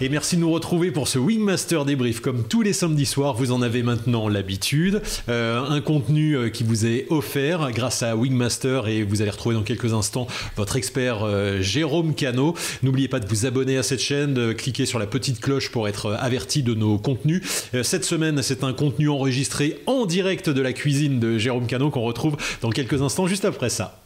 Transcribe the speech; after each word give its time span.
Et 0.00 0.08
merci 0.08 0.36
de 0.36 0.42
nous 0.42 0.52
retrouver 0.52 0.92
pour 0.92 1.08
ce 1.08 1.18
Wingmaster 1.18 1.84
débrief. 1.84 2.20
Comme 2.20 2.46
tous 2.46 2.62
les 2.62 2.72
samedis 2.72 3.04
soirs, 3.04 3.34
vous 3.34 3.50
en 3.50 3.62
avez 3.62 3.82
maintenant 3.82 4.28
l'habitude. 4.28 5.02
Euh, 5.28 5.60
un 5.60 5.80
contenu 5.80 6.36
euh, 6.36 6.50
qui 6.50 6.62
vous 6.62 6.86
est 6.86 7.06
offert 7.10 7.72
grâce 7.72 8.04
à 8.04 8.14
Wingmaster 8.14 8.86
et 8.86 9.02
vous 9.02 9.22
allez 9.22 9.32
retrouver 9.32 9.56
dans 9.56 9.64
quelques 9.64 9.94
instants 9.94 10.28
votre 10.56 10.76
expert 10.76 11.24
euh, 11.24 11.60
Jérôme 11.60 12.14
Cano. 12.14 12.54
N'oubliez 12.84 13.08
pas 13.08 13.18
de 13.18 13.26
vous 13.26 13.44
abonner 13.44 13.76
à 13.76 13.82
cette 13.82 14.00
chaîne, 14.00 14.34
de 14.34 14.52
cliquer 14.52 14.86
sur 14.86 15.00
la 15.00 15.06
petite 15.08 15.40
cloche 15.40 15.72
pour 15.72 15.88
être 15.88 16.16
averti 16.20 16.62
de 16.62 16.74
nos 16.74 16.96
contenus. 16.96 17.42
cette 17.82 18.04
semaine, 18.04 18.40
c'est 18.40 18.62
un 18.62 18.74
contenu 18.74 19.08
enregistré 19.08 19.80
en 19.86 20.06
direct 20.06 20.48
de 20.48 20.60
la 20.60 20.72
cuisine 20.72 21.18
de 21.18 21.38
Jérôme 21.38 21.66
Cano 21.66 21.90
qu'on 21.90 22.02
retrouve 22.02 22.36
dans 22.62 22.70
quelques 22.70 23.02
instants 23.02 23.26
juste 23.26 23.44
après 23.44 23.68
ça. 23.68 24.00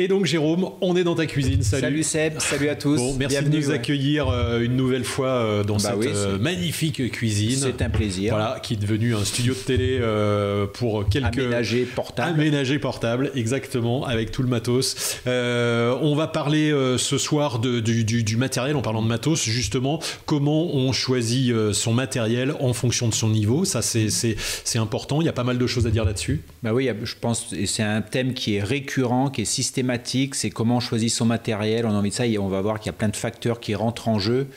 Et 0.00 0.08
donc 0.08 0.24
Jérôme, 0.24 0.70
on 0.80 0.96
est 0.96 1.04
dans 1.04 1.14
ta 1.14 1.26
cuisine. 1.26 1.62
Salut. 1.62 1.82
Salut 1.82 2.02
Seb, 2.02 2.40
salut 2.40 2.70
à 2.70 2.74
tous. 2.74 2.98
merci 3.18 3.44
de 3.44 3.54
nous 3.54 3.70
accueillir 3.70 4.30
euh, 4.30 4.62
une 4.62 4.74
nouvelle 4.74 5.04
fois 5.04 5.28
euh, 5.28 5.62
dans 5.62 5.76
bah 5.76 5.94
cette 6.00 6.16
euh, 6.16 6.38
magnifique 6.38 7.10
cuisine. 7.12 7.58
C'est 7.60 7.82
un 7.82 7.90
plaisir. 7.90 8.32
Voilà, 8.32 8.60
qui 8.62 8.72
est 8.72 8.76
devenu 8.78 9.14
un 9.14 9.26
studio 9.26 9.52
de 9.52 9.58
télé 9.58 10.00
pour 10.72 11.06
quelques 11.06 11.38
aménagé 11.38 11.84
portable. 11.84 12.40
Aménagé 12.40 12.78
portable, 12.78 13.30
exactement, 13.34 14.06
avec 14.06 14.30
tout 14.30 14.42
le 14.42 14.48
matos. 14.48 15.20
on 15.26 16.14
va 16.16 16.28
parler 16.28 16.74
ce 16.96 17.18
soir 17.18 17.58
de, 17.58 17.80
du, 17.80 18.24
du, 18.24 18.36
matériel 18.38 18.76
en 18.76 18.82
parlant 18.82 19.02
de 19.02 19.08
matos, 19.08 19.44
justement, 19.44 20.00
comment 20.24 20.74
on 20.74 20.92
choisit 20.92 21.52
son 21.72 21.92
matériel 21.92 22.54
en 22.60 22.72
fonction 22.72 23.06
de 23.06 23.14
son 23.14 23.28
niveau. 23.28 23.66
Ça, 23.66 23.82
c'est 23.82 24.78
important. 24.78 25.20
Il 25.20 25.26
y 25.26 25.28
a 25.28 25.34
pas 25.34 25.44
mal 25.44 25.58
de 25.58 25.66
choses 25.66 25.86
à 25.86 25.90
dire 25.90 26.06
là-dessus. 26.06 26.40
Bah 26.62 26.72
oui, 26.72 26.88
je 27.04 27.14
pense, 27.20 27.54
c'est 27.66 27.82
un 27.82 28.00
thème 28.00 28.32
qui 28.32 28.54
est 28.54 28.62
récurrent, 28.62 29.28
qui 29.28 29.42
est 29.42 29.44
systématique 29.44 29.89
c'est 30.34 30.50
comment 30.50 30.76
on 30.76 30.80
choisit 30.80 31.10
son 31.10 31.24
matériel. 31.24 31.86
On 31.86 31.90
a 31.90 31.94
envie 31.94 32.10
de 32.10 32.14
ça 32.14 32.26
et 32.26 32.38
on 32.38 32.48
va 32.48 32.60
voir 32.60 32.78
qu'il 32.78 32.86
y 32.86 32.90
a 32.90 32.94
plein 32.94 33.08
de 33.08 33.16
facteurs 33.16 33.60
qui 33.60 33.74
rentrent 33.74 34.08
en 34.08 34.18
jeu 34.18 34.48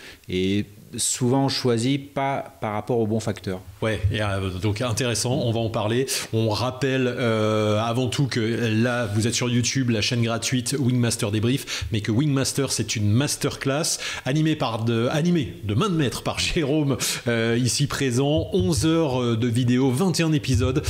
souvent 0.97 1.45
on 1.45 1.49
choisit 1.49 2.13
pas 2.13 2.57
par 2.61 2.73
rapport 2.73 2.99
aux 2.99 3.07
bons 3.07 3.19
facteurs. 3.19 3.61
Ouais, 3.81 3.99
euh, 4.13 4.49
donc 4.59 4.81
intéressant, 4.81 5.33
on 5.43 5.51
va 5.51 5.59
en 5.59 5.69
parler. 5.69 6.05
On 6.31 6.49
rappelle 6.49 7.05
euh, 7.07 7.81
avant 7.81 8.07
tout 8.07 8.27
que 8.27 8.39
là, 8.39 9.07
vous 9.07 9.27
êtes 9.27 9.33
sur 9.33 9.49
YouTube, 9.49 9.89
la 9.89 10.01
chaîne 10.01 10.21
gratuite 10.21 10.75
Wingmaster 10.79 11.31
Débrief, 11.31 11.85
mais 11.91 12.01
que 12.01 12.11
Wingmaster, 12.11 12.71
c'est 12.71 12.95
une 12.95 13.11
masterclass 13.11 13.99
animée 14.25 14.55
par 14.55 14.85
de, 14.85 15.07
animée 15.11 15.53
de 15.63 15.73
main 15.73 15.89
de 15.89 15.95
maître 15.95 16.23
par 16.23 16.39
Jérôme, 16.53 16.97
euh, 17.27 17.59
ici 17.61 17.87
présent. 17.87 18.49
11 18.53 18.85
heures 18.85 19.37
de 19.37 19.47
vidéo, 19.47 19.91
21 19.91 20.31
épisodes. 20.31 20.81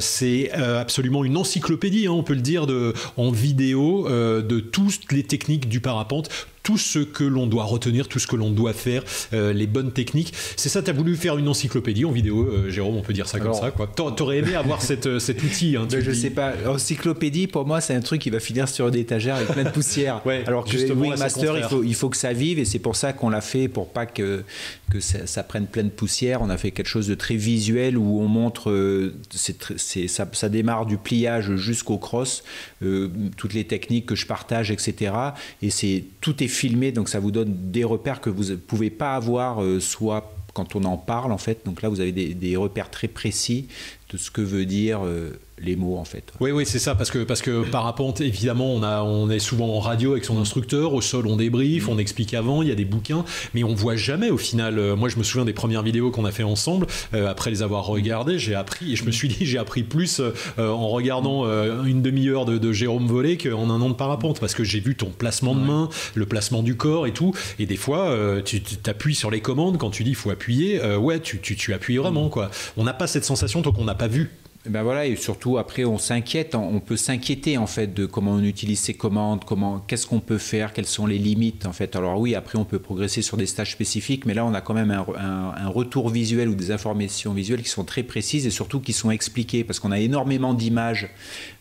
c'est 0.00 0.52
absolument 0.52 1.24
une 1.24 1.36
encyclopédie, 1.36 2.06
hein, 2.06 2.12
on 2.12 2.22
peut 2.22 2.34
le 2.34 2.40
dire, 2.40 2.66
de, 2.66 2.94
en 3.16 3.30
vidéo 3.30 4.08
de 4.08 4.60
toutes 4.60 5.12
les 5.12 5.22
techniques 5.22 5.68
du 5.68 5.80
parapente, 5.80 6.28
tout 6.62 6.78
ce 6.78 7.00
que 7.00 7.24
l'on 7.24 7.46
doit 7.46 7.64
retenir, 7.64 8.08
tout 8.08 8.18
ce 8.18 8.26
que 8.26 8.36
l'on 8.36 8.50
doit 8.50 8.72
faire, 8.72 9.02
les 9.32 9.66
bonnes 9.66 9.92
techniques. 9.92 10.32
C'est 10.56 10.68
ça, 10.68 10.82
tu 10.82 10.90
as 10.90 10.92
voulu 10.92 11.16
faire 11.16 11.38
une 11.38 11.48
encyclopédie 11.48 12.04
en 12.04 12.12
vidéo 12.12 12.42
euh, 12.44 12.70
Jérôme, 12.70 12.96
on 12.96 13.02
peut 13.02 13.12
dire 13.12 13.28
ça 13.28 13.38
comme 13.38 13.54
ça. 13.54 13.70
Quoi. 13.70 13.88
T'aurais 13.94 14.38
aimé 14.38 14.54
avoir 14.54 14.82
cette, 14.82 15.06
euh, 15.06 15.18
cet 15.18 15.42
outil. 15.42 15.76
Hein, 15.76 15.86
je 15.90 16.12
sais 16.12 16.30
pas. 16.30 16.52
Encyclopédie, 16.66 17.46
pour 17.46 17.66
moi, 17.66 17.80
c'est 17.80 17.94
un 17.94 18.00
truc 18.00 18.20
qui 18.20 18.30
va 18.30 18.40
finir 18.40 18.68
sur 18.68 18.88
une 18.88 18.94
étagère 18.94 19.36
avec 19.36 19.48
plein 19.48 19.64
de 19.64 19.70
poussière. 19.70 20.22
Alors 20.46 20.64
que 20.64 20.70
justement, 20.70 21.02
Wingmaster, 21.02 21.56
il 21.56 21.64
faut, 21.64 21.82
il 21.82 21.94
faut 21.94 22.08
que 22.08 22.16
ça 22.16 22.32
vive 22.32 22.58
et 22.58 22.64
c'est 22.64 22.78
pour 22.78 22.96
ça 22.96 23.12
qu'on 23.12 23.30
l'a 23.30 23.40
fait 23.40 23.68
pour 23.68 23.88
pas 23.88 24.06
que, 24.06 24.44
que 24.90 25.00
ça, 25.00 25.42
prenne 25.42 25.66
plein 25.66 25.84
de 25.84 25.90
poussière. 25.90 26.42
On 26.42 26.50
a 26.50 26.56
fait 26.56 26.70
quelque 26.70 26.88
chose 26.88 27.08
de 27.08 27.14
très 27.14 27.36
visuel 27.36 27.96
où 27.96 28.20
on 28.20 28.28
montre, 28.28 28.70
euh, 28.70 29.14
c'est, 29.30 30.08
ça, 30.08 30.28
ça, 30.32 30.48
démarre 30.48 30.86
du 30.86 30.96
pliage 30.96 31.56
jusqu'au 31.56 31.98
cross, 31.98 32.44
toutes 33.36 33.54
les 33.54 33.64
techniques 33.64 34.06
que 34.06 34.14
je 34.14 34.26
partage, 34.26 34.70
etc. 34.70 35.12
Et 35.62 35.70
c'est 35.70 36.04
tout 36.20 36.42
est 36.42 36.48
filmé, 36.52 36.92
donc 36.92 37.08
ça 37.08 37.20
vous 37.20 37.30
donne 37.30 37.54
des 37.70 37.84
repères 37.84 38.20
que 38.20 38.30
vous 38.30 38.50
ne 38.50 38.56
pouvez 38.56 38.90
pas 38.90 39.14
avoir 39.14 39.60
soit 39.80 40.32
quand 40.54 40.76
on 40.76 40.84
en 40.84 40.96
parle 40.96 41.32
en 41.32 41.38
fait. 41.38 41.60
Donc 41.64 41.82
là, 41.82 41.88
vous 41.88 42.00
avez 42.00 42.12
des, 42.12 42.34
des 42.34 42.56
repères 42.56 42.90
très 42.90 43.08
précis 43.08 43.68
de 44.10 44.18
ce 44.18 44.30
que 44.30 44.40
veut 44.40 44.66
dire 44.66 45.00
euh, 45.04 45.32
les 45.62 45.76
mots 45.76 45.96
en 45.96 46.04
fait. 46.04 46.32
Oui, 46.40 46.50
oui, 46.50 46.66
c'est 46.66 46.78
ça, 46.78 46.94
parce 46.94 47.10
que, 47.10 47.20
parce 47.20 47.42
que 47.42 47.68
parapente, 47.68 48.20
évidemment, 48.20 48.72
on, 48.74 48.82
a, 48.82 49.02
on 49.02 49.30
est 49.30 49.38
souvent 49.38 49.68
en 49.76 49.80
radio 49.80 50.12
avec 50.12 50.24
son 50.24 50.38
instructeur, 50.38 50.94
au 50.94 51.00
sol 51.00 51.26
on 51.26 51.36
débrief, 51.36 51.88
on 51.88 51.98
explique 51.98 52.34
avant, 52.34 52.62
il 52.62 52.68
y 52.68 52.72
a 52.72 52.74
des 52.74 52.84
bouquins, 52.84 53.24
mais 53.54 53.64
on 53.64 53.74
voit 53.74 53.96
jamais 53.96 54.30
au 54.30 54.38
final. 54.38 54.78
Euh, 54.78 54.96
moi, 54.96 55.08
je 55.08 55.16
me 55.16 55.22
souviens 55.22 55.44
des 55.44 55.52
premières 55.52 55.82
vidéos 55.82 56.10
qu'on 56.10 56.24
a 56.24 56.32
fait 56.32 56.42
ensemble, 56.42 56.86
euh, 57.14 57.30
après 57.30 57.50
les 57.50 57.62
avoir 57.62 57.86
regardées, 57.86 58.38
j'ai 58.38 58.54
appris, 58.54 58.92
et 58.92 58.96
je 58.96 59.04
me 59.04 59.10
suis 59.10 59.28
dit, 59.28 59.46
j'ai 59.46 59.58
appris 59.58 59.82
plus 59.82 60.20
en 60.58 60.88
regardant 60.88 61.44
une 61.84 62.02
demi-heure 62.02 62.44
de, 62.44 62.72
Jérôme 62.72 63.06
Volé 63.06 63.36
qu'en 63.36 63.70
un 63.70 63.80
an 63.80 63.90
de 63.90 63.94
parapente, 63.94 64.40
parce 64.40 64.54
que 64.54 64.64
j'ai 64.64 64.80
vu 64.80 64.94
ton 64.94 65.10
placement 65.10 65.54
de 65.54 65.60
main, 65.60 65.88
le 66.14 66.26
placement 66.26 66.62
du 66.62 66.76
corps 66.76 67.06
et 67.06 67.12
tout, 67.12 67.34
et 67.58 67.66
des 67.66 67.76
fois, 67.76 68.16
tu 68.44 68.60
t'appuies 68.60 69.14
sur 69.14 69.30
les 69.30 69.40
commandes 69.40 69.78
quand 69.78 69.90
tu 69.90 70.04
dis 70.04 70.10
il 70.10 70.16
faut 70.16 70.30
appuyer, 70.30 70.80
ouais, 70.96 71.20
tu, 71.20 71.40
tu, 71.40 71.56
tu 71.56 71.74
appuies 71.74 71.96
vraiment, 71.96 72.28
quoi. 72.28 72.50
On 72.76 72.84
n'a 72.84 72.94
pas 72.94 73.06
cette 73.06 73.24
sensation 73.24 73.62
tant 73.62 73.72
qu'on 73.72 73.84
n'a 73.84 73.94
pas 73.94 74.08
vu 74.08 74.30
ben 74.68 74.84
voilà, 74.84 75.06
et 75.06 75.16
surtout 75.16 75.58
après 75.58 75.84
on 75.84 75.98
s'inquiète, 75.98 76.54
on 76.54 76.78
peut 76.78 76.96
s'inquiéter 76.96 77.58
en 77.58 77.66
fait 77.66 77.92
de 77.92 78.06
comment 78.06 78.34
on 78.34 78.44
utilise 78.44 78.78
ces 78.78 78.94
commandes, 78.94 79.44
comment, 79.44 79.80
qu'est-ce 79.80 80.06
qu'on 80.06 80.20
peut 80.20 80.38
faire, 80.38 80.72
quelles 80.72 80.86
sont 80.86 81.04
les 81.04 81.18
limites 81.18 81.66
en 81.66 81.72
fait. 81.72 81.96
Alors 81.96 82.20
oui, 82.20 82.36
après 82.36 82.58
on 82.58 82.64
peut 82.64 82.78
progresser 82.78 83.22
sur 83.22 83.36
des 83.36 83.46
stages 83.46 83.72
spécifiques, 83.72 84.24
mais 84.24 84.34
là 84.34 84.44
on 84.44 84.54
a 84.54 84.60
quand 84.60 84.74
même 84.74 84.92
un, 84.92 85.68
retour 85.68 86.10
visuel 86.10 86.48
ou 86.48 86.54
des 86.54 86.70
informations 86.70 87.32
visuelles 87.32 87.62
qui 87.62 87.70
sont 87.70 87.84
très 87.84 88.04
précises 88.04 88.46
et 88.46 88.50
surtout 88.50 88.78
qui 88.78 88.92
sont 88.92 89.10
expliquées 89.10 89.64
parce 89.64 89.80
qu'on 89.80 89.90
a 89.90 89.98
énormément 89.98 90.54
d'images 90.54 91.08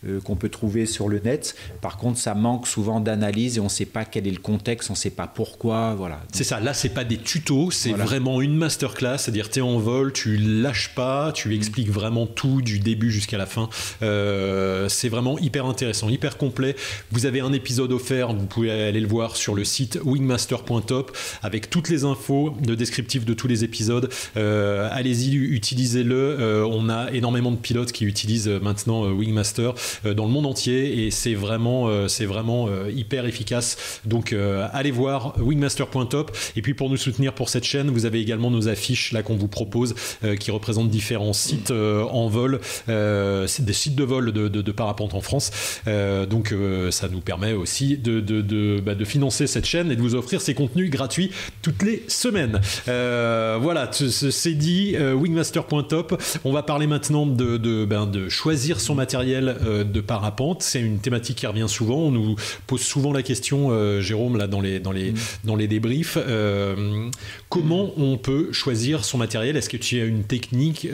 euh, 0.05 0.19
qu'on 0.21 0.35
peut 0.35 0.49
trouver 0.49 0.85
sur 0.85 1.07
le 1.09 1.19
net. 1.19 1.55
Par 1.81 1.97
contre, 1.97 2.19
ça 2.19 2.35
manque 2.35 2.67
souvent 2.67 2.99
d'analyse 2.99 3.57
et 3.57 3.61
on 3.61 3.65
ne 3.65 3.69
sait 3.69 3.85
pas 3.85 4.05
quel 4.05 4.27
est 4.27 4.31
le 4.31 4.39
contexte, 4.39 4.91
on 4.91 4.93
ne 4.93 4.97
sait 4.97 5.09
pas 5.11 5.27
pourquoi, 5.27 5.95
voilà. 5.95 6.21
C'est 6.33 6.43
ça. 6.43 6.59
Là, 6.59 6.75
c'est 6.75 6.89
pas 6.89 7.03
des 7.03 7.17
tutos, 7.17 7.71
c'est 7.71 7.93
vraiment 7.93 8.41
une 8.41 8.55
masterclass, 8.55 9.17
c'est-à-dire 9.17 9.49
tu 9.49 9.59
es 9.59 9.61
en 9.63 9.79
vol, 9.79 10.13
tu 10.13 10.37
lâches 10.37 10.93
pas, 10.93 11.31
tu 11.31 11.55
expliques 11.55 11.89
vraiment 11.89 12.27
tout 12.27 12.61
du 12.61 12.79
début 12.79 12.90
jusqu'à 12.99 13.37
la 13.37 13.45
fin. 13.45 13.69
Euh, 14.01 14.89
c'est 14.89 15.09
vraiment 15.09 15.39
hyper 15.39 15.65
intéressant, 15.65 16.09
hyper 16.09 16.37
complet. 16.37 16.75
Vous 17.11 17.25
avez 17.25 17.41
un 17.41 17.53
épisode 17.53 17.91
offert, 17.91 18.33
vous 18.33 18.45
pouvez 18.45 18.71
aller 18.71 18.99
le 18.99 19.07
voir 19.07 19.35
sur 19.35 19.55
le 19.55 19.63
site 19.63 19.99
wingmaster.top 20.03 21.15
avec 21.41 21.69
toutes 21.69 21.89
les 21.89 22.03
infos, 22.03 22.55
le 22.65 22.75
descriptif 22.75 23.25
de 23.25 23.33
tous 23.33 23.47
les 23.47 23.63
épisodes. 23.63 24.09
Euh, 24.37 24.89
allez-y, 24.91 25.35
utilisez-le. 25.35 26.15
Euh, 26.15 26.65
on 26.65 26.89
a 26.89 27.11
énormément 27.11 27.51
de 27.51 27.57
pilotes 27.57 27.91
qui 27.91 28.05
utilisent 28.05 28.47
maintenant 28.47 29.03
Wingmaster 29.11 29.73
dans 30.03 30.25
le 30.25 30.31
monde 30.31 30.45
entier 30.45 31.05
et 31.05 31.11
c'est 31.11 31.33
vraiment, 31.33 32.07
c'est 32.07 32.25
vraiment 32.25 32.69
hyper 32.89 33.25
efficace. 33.25 33.99
Donc 34.05 34.33
allez 34.73 34.91
voir 34.91 35.35
wingmaster.top. 35.39 36.35
Et 36.55 36.61
puis 36.61 36.73
pour 36.73 36.89
nous 36.89 36.97
soutenir 36.97 37.33
pour 37.33 37.49
cette 37.49 37.63
chaîne, 37.63 37.89
vous 37.89 38.05
avez 38.05 38.19
également 38.19 38.51
nos 38.51 38.67
affiches 38.67 39.11
là 39.11 39.23
qu'on 39.23 39.35
vous 39.35 39.47
propose 39.47 39.95
qui 40.39 40.51
représentent 40.51 40.89
différents 40.89 41.33
sites 41.33 41.71
en 41.71 42.27
vol 42.27 42.59
des 42.87 43.73
sites 43.73 43.95
de 43.95 44.03
vol 44.03 44.31
de, 44.31 44.71
parapente 44.71 45.13
en 45.13 45.21
France. 45.21 45.51
Euh, 45.87 46.25
donc 46.25 46.51
euh, 46.51 46.91
ça 46.91 47.07
nous 47.09 47.19
permet 47.19 47.53
aussi 47.53 47.97
de, 47.97 48.79
bah, 48.79 48.95
de, 48.95 49.05
financer 49.05 49.47
cette 49.47 49.65
chaîne 49.65 49.91
et 49.91 49.95
de 49.95 50.01
vous 50.01 50.15
offrir 50.15 50.41
ces 50.41 50.53
contenus 50.53 50.89
gratuits 50.89 51.31
toutes 51.61 51.83
les 51.83 52.03
semaines. 52.07 52.59
voilà, 52.85 53.89
c'est 53.91 54.53
dit, 54.53 54.95
wingmaster.top. 54.97 56.21
On 56.45 56.51
va 56.51 56.63
parler 56.63 56.87
maintenant 56.87 57.25
de, 57.25 57.85
ben, 57.85 58.05
de 58.05 58.29
choisir 58.29 58.79
son 58.79 58.95
matériel 58.95 59.57
de 59.85 60.01
parapente. 60.01 60.63
C'est 60.63 60.81
une 60.81 60.99
thématique 60.99 61.37
qui 61.37 61.47
revient 61.47 61.67
souvent. 61.67 61.97
On 61.97 62.11
nous 62.11 62.35
pose 62.67 62.81
souvent 62.81 63.13
la 63.13 63.23
question, 63.23 64.01
Jérôme, 64.01 64.37
là, 64.37 64.47
dans 64.47 64.61
les, 64.61 64.79
dans 64.79 64.91
les, 64.91 65.11
mm. 65.11 65.17
dans 65.43 65.55
les 65.55 65.67
débriefs. 65.67 66.17
comment 67.49 67.91
on 67.97 68.17
peut 68.17 68.51
choisir 68.51 69.03
son 69.03 69.17
matériel? 69.17 69.57
Est-ce 69.57 69.69
que 69.69 69.77
tu 69.77 69.99
as 69.99 70.05
une 70.05 70.23
technique, 70.23 70.87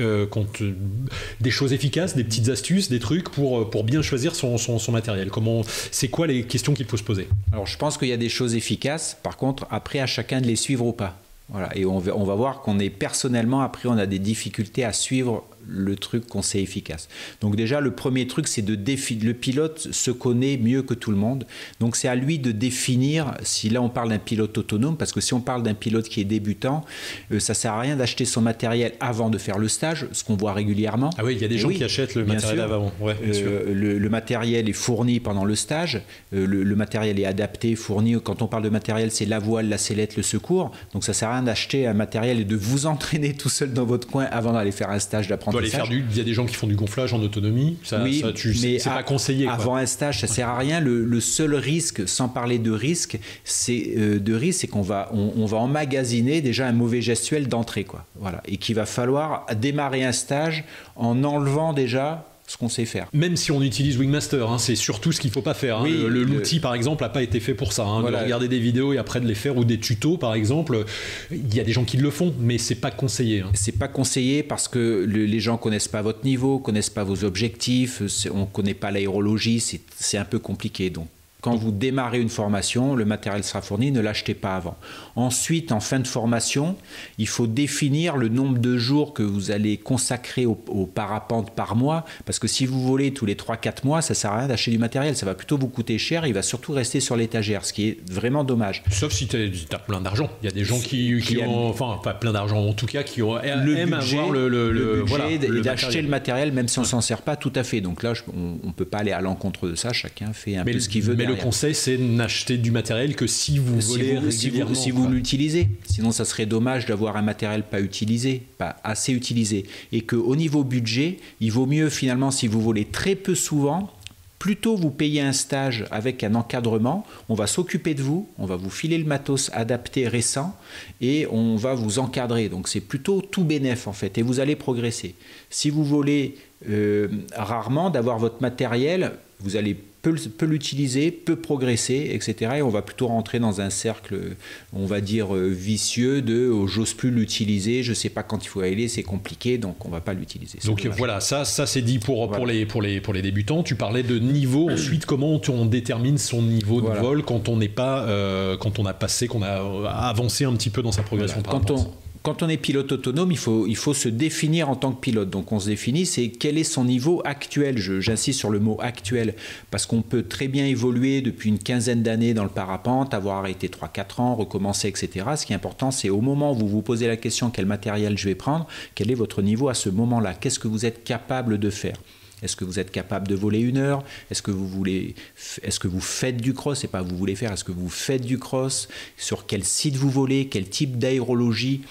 des 1.42 1.52
choses 1.52 1.74
efficaces, 1.78 2.16
des 2.16 2.24
petites 2.24 2.50
astuces, 2.50 2.90
des 2.90 3.00
trucs 3.00 3.30
pour, 3.30 3.60
euh, 3.60 3.70
pour 3.70 3.84
bien 3.84 4.02
choisir 4.02 4.36
son, 4.36 4.58
son, 4.58 4.92
matériel 4.92 5.30
Comment, 5.30 5.62
C'est 5.92 6.10
quoi 6.10 6.28
les 6.28 6.44
questions 6.44 6.74
qu'il 6.74 6.86
faut 6.86 6.98
se 6.98 7.04
poser? 7.04 7.28
Alors 7.54 7.68
je 7.68 7.78
pense 7.78 7.98
qu'il 7.98 8.10
y 8.10 8.14
a 8.14 8.18
des 8.18 8.30
choses 8.30 8.56
efficaces, 8.56 9.18
par 9.24 9.38
contre 9.38 9.66
après 9.70 10.00
à 10.00 10.06
chacun 10.06 10.42
de 10.42 10.48
les 10.48 10.56
suivre 10.56 10.86
ou 10.86 10.94
pas. 10.94 11.18
Voilà. 11.50 11.76
Et 11.78 11.86
on 11.86 12.00
va, 12.00 12.14
on 12.16 12.26
va 12.26 12.36
voir 12.36 12.62
qu'on 12.62 12.78
est 12.80 12.90
personnellement, 12.90 13.62
après 13.62 13.88
on 13.88 13.98
a 13.98 14.06
des 14.06 14.20
difficultés 14.20 14.84
à 14.84 14.92
suivre 14.92 15.46
le 15.68 15.96
truc 15.96 16.28
qu'on 16.28 16.42
sait 16.42 16.62
efficace. 16.62 17.08
Donc 17.42 17.56
déjà, 17.56 17.82
le 17.82 17.92
premier 17.92 18.28
truc, 18.28 18.48
c'est 18.48 18.62
de 18.62 18.76
définir. 18.76 19.26
Le 19.26 19.34
pilote 19.34 19.88
se 19.92 20.12
connaît 20.12 20.58
mieux 20.58 20.82
que 20.82 20.94
tout 20.94 21.12
le 21.12 21.18
monde. 21.18 21.46
Donc 21.80 21.96
c'est 21.96 22.08
à 22.08 22.16
lui 22.16 22.40
de 22.40 22.52
définir, 22.52 23.34
si 23.42 23.70
là 23.70 23.82
on 23.82 23.90
parle 23.90 24.10
d'un 24.10 24.20
pilote 24.20 24.58
autonome, 24.58 24.98
parce 24.98 25.12
que 25.12 25.22
si 25.22 25.34
on 25.34 25.42
parle 25.42 25.64
d'un 25.64 25.74
pilote 25.74 26.08
qui 26.08 26.22
est 26.22 26.26
débutant, 26.26 26.84
euh, 27.32 27.40
ça 27.40 27.54
sert 27.54 27.74
à 27.74 27.80
rien 27.80 27.96
d'acheter 27.96 28.26
son 28.26 28.42
matériel 28.42 28.94
avant 29.00 29.30
de 29.30 29.38
faire 29.38 29.58
le 29.58 29.68
stage, 29.68 30.08
ce 30.12 30.24
qu'on 30.24 30.36
voit 30.36 30.54
régulièrement. 30.54 31.10
Ah 31.18 31.24
oui, 31.24 31.34
il 31.36 31.42
y 31.42 31.46
a 31.46 31.48
des 31.48 31.58
gens 31.58 31.70
qui 31.70 31.84
achètent 31.84 32.16
le 32.16 32.26
matériel 32.26 32.62
avant. 32.62 32.92
Euh, 33.04 33.74
le, 33.74 34.10
matériel 34.10 34.70
est 34.70 34.74
fourni 34.74 35.20
pendant 35.20 35.46
le 35.46 35.56
stage, 35.56 36.02
euh, 36.34 36.46
le, 36.46 36.76
matériel 36.76 37.20
est 37.20 37.26
adapté, 37.26 37.76
fourni. 37.76 38.16
Quand 38.24 38.42
on 38.42 38.48
parle 38.48 38.64
de 38.64 38.70
matériel, 38.70 39.12
c'est 39.12 39.26
la 39.26 39.40
voile, 39.40 39.70
la 39.70 39.78
sellette, 39.78 40.16
le 40.16 40.24
secours. 40.24 40.72
Donc 40.94 41.04
ça 41.04 41.14
sert 41.14 41.30
à 41.30 41.34
rien 41.34 41.44
d'acheter 41.44 41.88
un 41.88 41.94
matériel 41.94 42.40
et 42.40 42.46
de 42.46 42.56
vous 42.56 42.86
entraîner 42.86 43.34
tout 43.34 43.50
seul 43.50 43.74
dans 43.74 43.86
votre 43.86 44.08
coin 44.08 44.26
avant 44.26 44.54
d'aller 44.54 44.72
faire 44.72 44.90
un 44.90 45.00
stage 45.00 45.28
d'apprentissage. 45.28 45.57
Il 45.64 46.18
y 46.18 46.20
a 46.20 46.24
des 46.24 46.34
gens 46.34 46.46
qui 46.46 46.56
font 46.56 46.68
du 46.68 46.76
gonflage 46.76 47.14
en 47.14 47.22
autonomie. 47.22 47.78
Ça, 47.84 48.02
oui, 48.04 48.22
ça, 48.22 48.32
mais 48.62 48.80
c'est 48.80 48.90
pas 48.90 49.04
conseillé. 49.04 49.48
Avant 49.48 49.76
un 49.76 49.86
stage, 49.86 50.22
ça 50.22 50.28
sert 50.28 50.50
à 50.50 50.58
rien. 50.58 50.80
Le, 50.80 51.20
seul 51.20 51.56
risque, 51.56 52.08
sans 52.08 52.30
parler 52.30 52.60
de 52.60 52.72
risque, 52.72 53.20
c'est 53.44 53.94
euh, 53.98 54.20
de 54.20 54.34
risque, 54.34 54.62
c'est 54.62 54.68
qu'on 54.68 54.82
va 54.82 55.10
on, 55.14 55.46
va 55.46 55.58
emmagasiner 55.58 56.42
déjà 56.42 56.68
un 56.68 56.72
mauvais 56.72 57.02
gestuel 57.02 57.48
d'entrée, 57.48 57.84
quoi. 57.84 58.06
Voilà, 58.16 58.42
et 58.46 58.58
qu'il 58.58 58.76
va 58.76 58.86
falloir 58.86 59.46
démarrer 59.56 60.04
un 60.04 60.12
stage 60.12 60.64
en 60.96 61.24
enlevant 61.24 61.74
déjà 61.74 62.26
ce 62.48 62.58
qu'on 62.58 62.70
sait 62.70 62.86
faire. 62.86 63.08
Même 63.14 63.36
si 63.36 63.52
on 63.52 63.62
utilise 63.62 63.98
Wingmaster, 63.98 64.50
hein, 64.50 64.58
c'est 64.58 64.76
surtout 64.76 65.12
ce 65.12 65.20
qu'il 65.20 65.30
ne 65.30 65.34
faut 65.34 65.42
pas 65.42 65.54
faire. 65.54 65.80
Hein. 65.80 65.88
L'outil, 65.88 66.60
par 66.60 66.74
exemple, 66.74 67.04
n'a 67.04 67.10
pas 67.10 67.22
été 67.22 67.40
fait 67.40 67.54
pour 67.54 67.74
ça. 67.74 67.86
Hein. 67.86 68.10
De 68.10 68.16
regarder 68.16 68.48
des 68.48 68.60
vidéos 68.60 68.94
et 68.94 68.98
après 68.98 69.20
de 69.20 69.28
les 69.28 69.36
faire 69.36 69.58
ou 69.58 69.66
des 69.66 69.80
tutos, 69.80 70.18
par 70.18 70.34
exemple, 70.34 70.86
il 71.30 71.54
y 71.54 71.60
a 71.60 71.64
des 71.64 71.74
gens 71.74 71.84
qui 71.84 71.98
le 71.98 72.10
font, 72.10 72.34
mais 72.40 72.58
c'est 72.58 72.76
pas 72.76 72.92
conseillé. 72.92 73.44
C'est 73.54 73.78
pas 73.78 73.90
conseillé 73.90 74.44
parce 74.44 74.68
que 74.68 75.06
les 75.06 75.40
gens 75.40 75.58
connaissent 75.58 75.90
pas 75.90 76.02
votre 76.02 76.24
niveau, 76.24 76.58
connaissent 76.60 76.90
pas 76.90 77.04
vos 77.04 77.26
objectifs, 77.26 78.02
on 78.34 78.46
connaît 78.46 78.74
pas 78.74 78.92
l'aérologie, 78.92 79.60
c'est 79.60 80.18
un 80.18 80.26
peu 80.26 80.40
compliqué. 80.40 80.90
Donc 80.90 81.08
quand 81.42 81.56
vous 81.56 81.72
démarrez 81.72 82.20
une 82.20 82.30
formation, 82.30 82.96
le 82.96 83.06
matériel 83.06 83.44
sera 83.44 83.62
fourni, 83.62 83.92
ne 83.92 84.02
l'achetez 84.02 84.34
pas 84.34 84.56
avant. 84.56 84.76
Ensuite, 85.16 85.72
en 85.72 85.80
fin 85.80 86.00
de 86.00 86.08
formation, 86.08 86.76
il 87.20 87.28
faut 87.28 87.46
définir 87.46 88.18
le 88.18 88.28
nombre 88.28 88.58
de 88.58 88.78
jours 88.78 89.14
que 89.14 89.22
vous 89.22 89.52
allez 89.52 89.78
consacrer 89.78 90.48
au, 90.48 90.56
parapente 90.56 91.52
par 91.52 91.76
mois, 91.76 92.06
parce 92.26 92.40
que 92.40 92.48
si 92.48 92.66
vous 92.66 92.82
volez 92.86 93.14
tous 93.14 93.28
les 93.28 93.36
3-4 93.36 93.86
mois, 93.86 94.02
ça 94.02 94.14
ne 94.14 94.16
sert 94.16 94.32
à 94.32 94.40
rien 94.40 94.48
d'acheter 94.48 94.72
du 94.72 94.80
matériel, 94.80 95.16
ça 95.16 95.28
va 95.28 95.36
plutôt 95.36 95.58
vous 95.58 95.68
coûter 95.68 96.00
cher, 96.00 96.26
il 96.26 96.34
va 96.34 96.42
surtout 96.42 96.72
rester 96.72 97.00
sur 97.00 97.16
l'étagère, 97.16 97.66
ce 97.66 97.74
qui 97.74 97.90
est 97.90 98.12
vraiment 98.12 98.44
dommage. 98.44 98.84
Sauf 98.90 99.14
si 99.14 99.28
tu 99.28 99.38
as, 99.72 99.80
plein 99.80 100.02
d'argent. 100.02 100.30
Il 100.42 100.46
y 100.46 100.50
a 100.50 100.52
des 100.52 100.66
gens 100.66 100.80
qui, 100.80 101.38
ont, 101.46 101.70
enfin, 101.70 102.00
pas 102.04 102.16
plein 102.16 102.32
d'argent 102.32 102.66
en 102.66 102.74
tout 102.74 102.88
cas, 102.88 103.04
qui 103.04 103.22
ont, 103.22 103.36
le 103.36 103.78
aiment 103.78 103.92
budget, 103.92 104.18
avoir 104.18 104.32
le, 104.32 104.50
le, 104.50 105.04
budget 105.04 105.38
d'acheter 105.62 106.02
le 106.02 106.10
matériel, 106.10 106.52
même 106.52 106.68
si 106.68 106.80
on 106.80 106.82
ne 106.82 106.88
s'en 106.88 107.02
sert 107.02 107.22
pas 107.22 107.36
tout 107.36 107.54
à 107.56 107.64
fait. 107.64 107.80
Donc 107.80 108.02
là, 108.02 108.14
on 108.36 108.68
ne 108.68 108.74
peut 108.74 108.86
pas 108.86 109.00
aller 109.00 109.12
à 109.12 109.22
l'encontre 109.22 109.68
de 109.70 109.76
ça, 109.76 109.94
chacun 109.94 110.34
fait 110.34 110.58
un 110.58 110.66
peu 110.66 110.80
ce 110.80 110.90
qu'il 110.90 111.04
veut 111.04 111.27
le 111.28 111.36
conseil, 111.36 111.76
c'est 111.76 111.98
n'acheter 111.98 112.58
du 112.58 112.72
matériel 112.72 113.16
que 113.16 113.28
si 113.28 113.60
vous 113.60 113.80
voulez 113.80 114.18
régulièrement. 114.18 114.76
Si 114.76 114.92
vous, 114.92 115.08
l'utilisez. 115.08 115.70
Sinon, 115.86 116.12
ça 116.12 116.26
serait 116.26 116.46
dommage 116.46 116.86
d'avoir 116.86 117.18
un 117.18 117.22
matériel 117.22 117.64
pas 117.64 117.82
utilisé, 117.82 118.44
pas 118.58 118.78
assez 118.84 119.14
utilisé. 119.14 119.66
Et 119.92 120.02
qu'au 120.02 120.36
niveau 120.36 120.64
budget, 120.64 121.18
il 121.40 121.52
vaut 121.52 121.66
mieux 121.66 121.90
finalement, 121.90 122.32
si 122.32 122.48
vous 122.48 122.62
volez 122.62 122.86
très 122.86 123.16
peu 123.16 123.36
souvent, 123.36 123.92
Plutôt 124.40 124.76
vous 124.76 124.92
payez 124.92 125.22
un 125.22 125.34
stage 125.34 125.86
avec 125.90 126.24
un 126.24 126.36
encadrement, 126.36 127.06
on 127.28 127.34
va 127.34 127.48
s'occuper 127.48 127.96
de 127.96 128.04
vous, 128.04 128.30
on 128.38 128.46
va 128.46 128.56
vous 128.56 128.70
filer 128.70 129.00
le 129.00 129.04
matos 129.04 129.50
adapté 129.52 130.08
récent 130.08 130.56
et 131.02 131.26
on 131.32 131.56
va 131.56 131.74
vous 131.74 131.98
encadrer. 131.98 132.48
Donc 132.48 132.68
c'est 132.68 132.82
plutôt 132.82 133.22
tout 133.22 133.44
bénéf 133.44 133.88
en 133.88 133.94
fait 133.94 134.16
et 134.20 134.22
vous 134.22 134.40
allez 134.40 134.56
progresser. 134.56 135.16
Si 135.50 135.72
vous 135.72 135.84
volez 135.84 136.36
euh, 136.70 137.08
rarement 137.36 137.90
d'avoir 137.90 138.20
votre 138.20 138.40
matériel, 138.40 139.14
vous 139.40 139.56
allez 139.56 139.76
peut, 140.10 140.46
l'utiliser, 140.46 141.12
peut 141.12 141.36
progresser, 141.36 142.12
etc. 142.14 142.52
Et 142.58 142.62
on 142.62 142.70
va 142.70 142.82
plutôt 142.82 143.08
rentrer 143.08 143.40
dans 143.40 143.62
un 143.62 143.70
cercle, 143.70 144.36
on 144.74 144.86
va 144.86 145.02
dire, 145.02 145.36
euh, 145.36 145.48
vicieux 145.48 146.22
de 146.22 146.50
oh, 146.50 146.68
j'ose 146.68 146.94
plus 146.94 147.12
l'utiliser, 147.12 147.84
je 147.84 147.94
sais 147.94 148.10
pas 148.10 148.24
quand 148.24 148.44
il 148.44 148.48
faut 148.48 148.62
aller, 148.62 148.88
c'est 148.88 149.04
compliqué, 149.04 149.58
donc 149.58 149.86
on 149.86 149.90
va 149.90 150.02
pas 150.02 150.14
l'utiliser. 150.14 150.60
Donc 150.66 150.86
voilà, 150.98 151.20
ça, 151.20 151.46
ça 151.46 151.66
c'est 151.66 151.82
dit 151.82 152.00
pour, 152.00 152.30
pour, 152.32 152.46
les, 152.46 152.66
pour, 152.66 152.82
les, 152.82 153.02
pour 153.02 153.14
les 153.14 153.22
débutants. 153.22 153.64
Tu 153.64 153.76
parlais 153.76 154.04
de 154.04 154.20
niveau. 154.20 154.70
Ensuite, 154.72 155.06
comment 155.06 155.40
on 155.50 155.66
détermine 155.66 156.18
son 156.18 156.42
niveau 156.42 156.82
de 156.82 156.90
vol 156.90 157.24
quand 157.24 157.50
on 157.50 157.58
n'est 157.58 157.68
pas, 157.68 158.04
euh, 158.04 158.58
quand 158.58 158.80
on 158.80 158.86
a 158.86 158.94
passé, 158.94 159.28
qu'on 159.28 159.42
a 159.42 159.62
euh, 159.62 159.86
avancé 159.86 160.46
un 160.46 160.54
petit 160.54 160.70
peu 160.70 160.82
dans 160.82 160.92
sa 160.92 161.04
progression 161.04 161.42
quand 161.42 161.72
on, 161.72 161.92
quand 162.28 162.44
on 162.44 162.50
est 162.50 162.58
pilote 162.58 162.92
autonome, 162.92 163.32
il 163.32 163.38
faut, 163.38 163.68
il 163.68 163.78
faut 163.78 163.94
se 163.94 164.10
définir 164.10 164.70
en 164.70 164.76
tant 164.76 164.92
que 164.92 165.00
pilote. 165.00 165.30
Donc 165.30 165.54
on 165.54 165.62
se 165.62 165.70
définit, 165.70 166.06
c'est 166.06 166.28
quel 166.28 166.58
est 166.58 166.66
son 166.66 166.84
niveau 166.84 167.22
actuel. 167.24 167.78
J'insiste 167.78 168.38
sur 168.38 168.50
le 168.50 168.60
mot 168.60 168.78
actuel, 168.82 169.34
parce 169.72 169.86
qu'on 169.86 170.02
peut 170.02 170.24
très 170.24 170.50
bien 170.50 170.66
évoluer 170.66 171.22
depuis 171.22 171.48
une 171.48 171.58
quinzaine 171.58 172.04
d'années 172.04 172.34
dans 172.34 172.44
le 172.44 172.50
parapente, 172.50 173.14
avoir 173.14 173.38
arrêté 173.38 173.70
3-4 173.70 174.20
ans, 174.22 174.36
recommencer, 174.36 174.90
etc. 174.90 175.26
Ce 175.38 175.46
qui 175.46 175.54
est 175.54 175.56
important, 175.56 175.90
c'est 175.90 176.10
au 176.10 176.20
moment 176.20 176.52
où 176.52 176.56
vous 176.56 176.68
vous 176.68 176.82
posez 176.82 177.08
la 177.08 177.16
question 177.16 177.50
quel 177.50 177.66
matériel 177.66 178.18
je 178.18 178.28
vais 178.28 178.36
prendre, 178.36 178.68
quel 178.94 179.10
est 179.10 179.16
votre 179.16 179.42
niveau 179.42 179.70
à 179.70 179.74
ce 179.74 179.88
moment-là? 179.88 180.34
Qu'est-ce 180.34 180.60
que 180.60 180.68
vous 180.68 180.86
êtes 180.86 181.06
capable 181.06 181.58
de 181.60 181.70
faire? 181.70 181.96
Est-ce 182.44 182.58
que 182.58 182.66
vous 182.66 182.78
êtes 182.78 182.92
capable 182.92 183.30
de 183.30 183.36
voler 183.36 183.62
une 183.62 183.78
heure? 183.78 184.04
Est-ce 184.30 184.42
que 184.42 184.52
vous 184.52 184.68
voulez, 184.68 185.16
est-ce 185.64 185.80
que 185.80 185.88
vous 185.88 186.02
faites 186.02 186.42
du 186.42 186.54
cross? 186.54 186.80
C'est 186.82 186.90
pas 186.90 187.04
vous 187.04 187.16
voulez 187.16 187.38
faire. 187.38 187.54
Est-ce 187.54 187.64
que 187.64 187.72
vous 187.72 187.88
faites 187.88 188.26
du 188.26 188.38
cross? 188.38 188.90
Sur 189.16 189.46
quel 189.46 189.64
site 189.64 189.96
vous 189.96 190.10
volez? 190.10 190.50
Quel 190.50 190.68
type 190.68 190.98
d'aérologie 190.98 191.84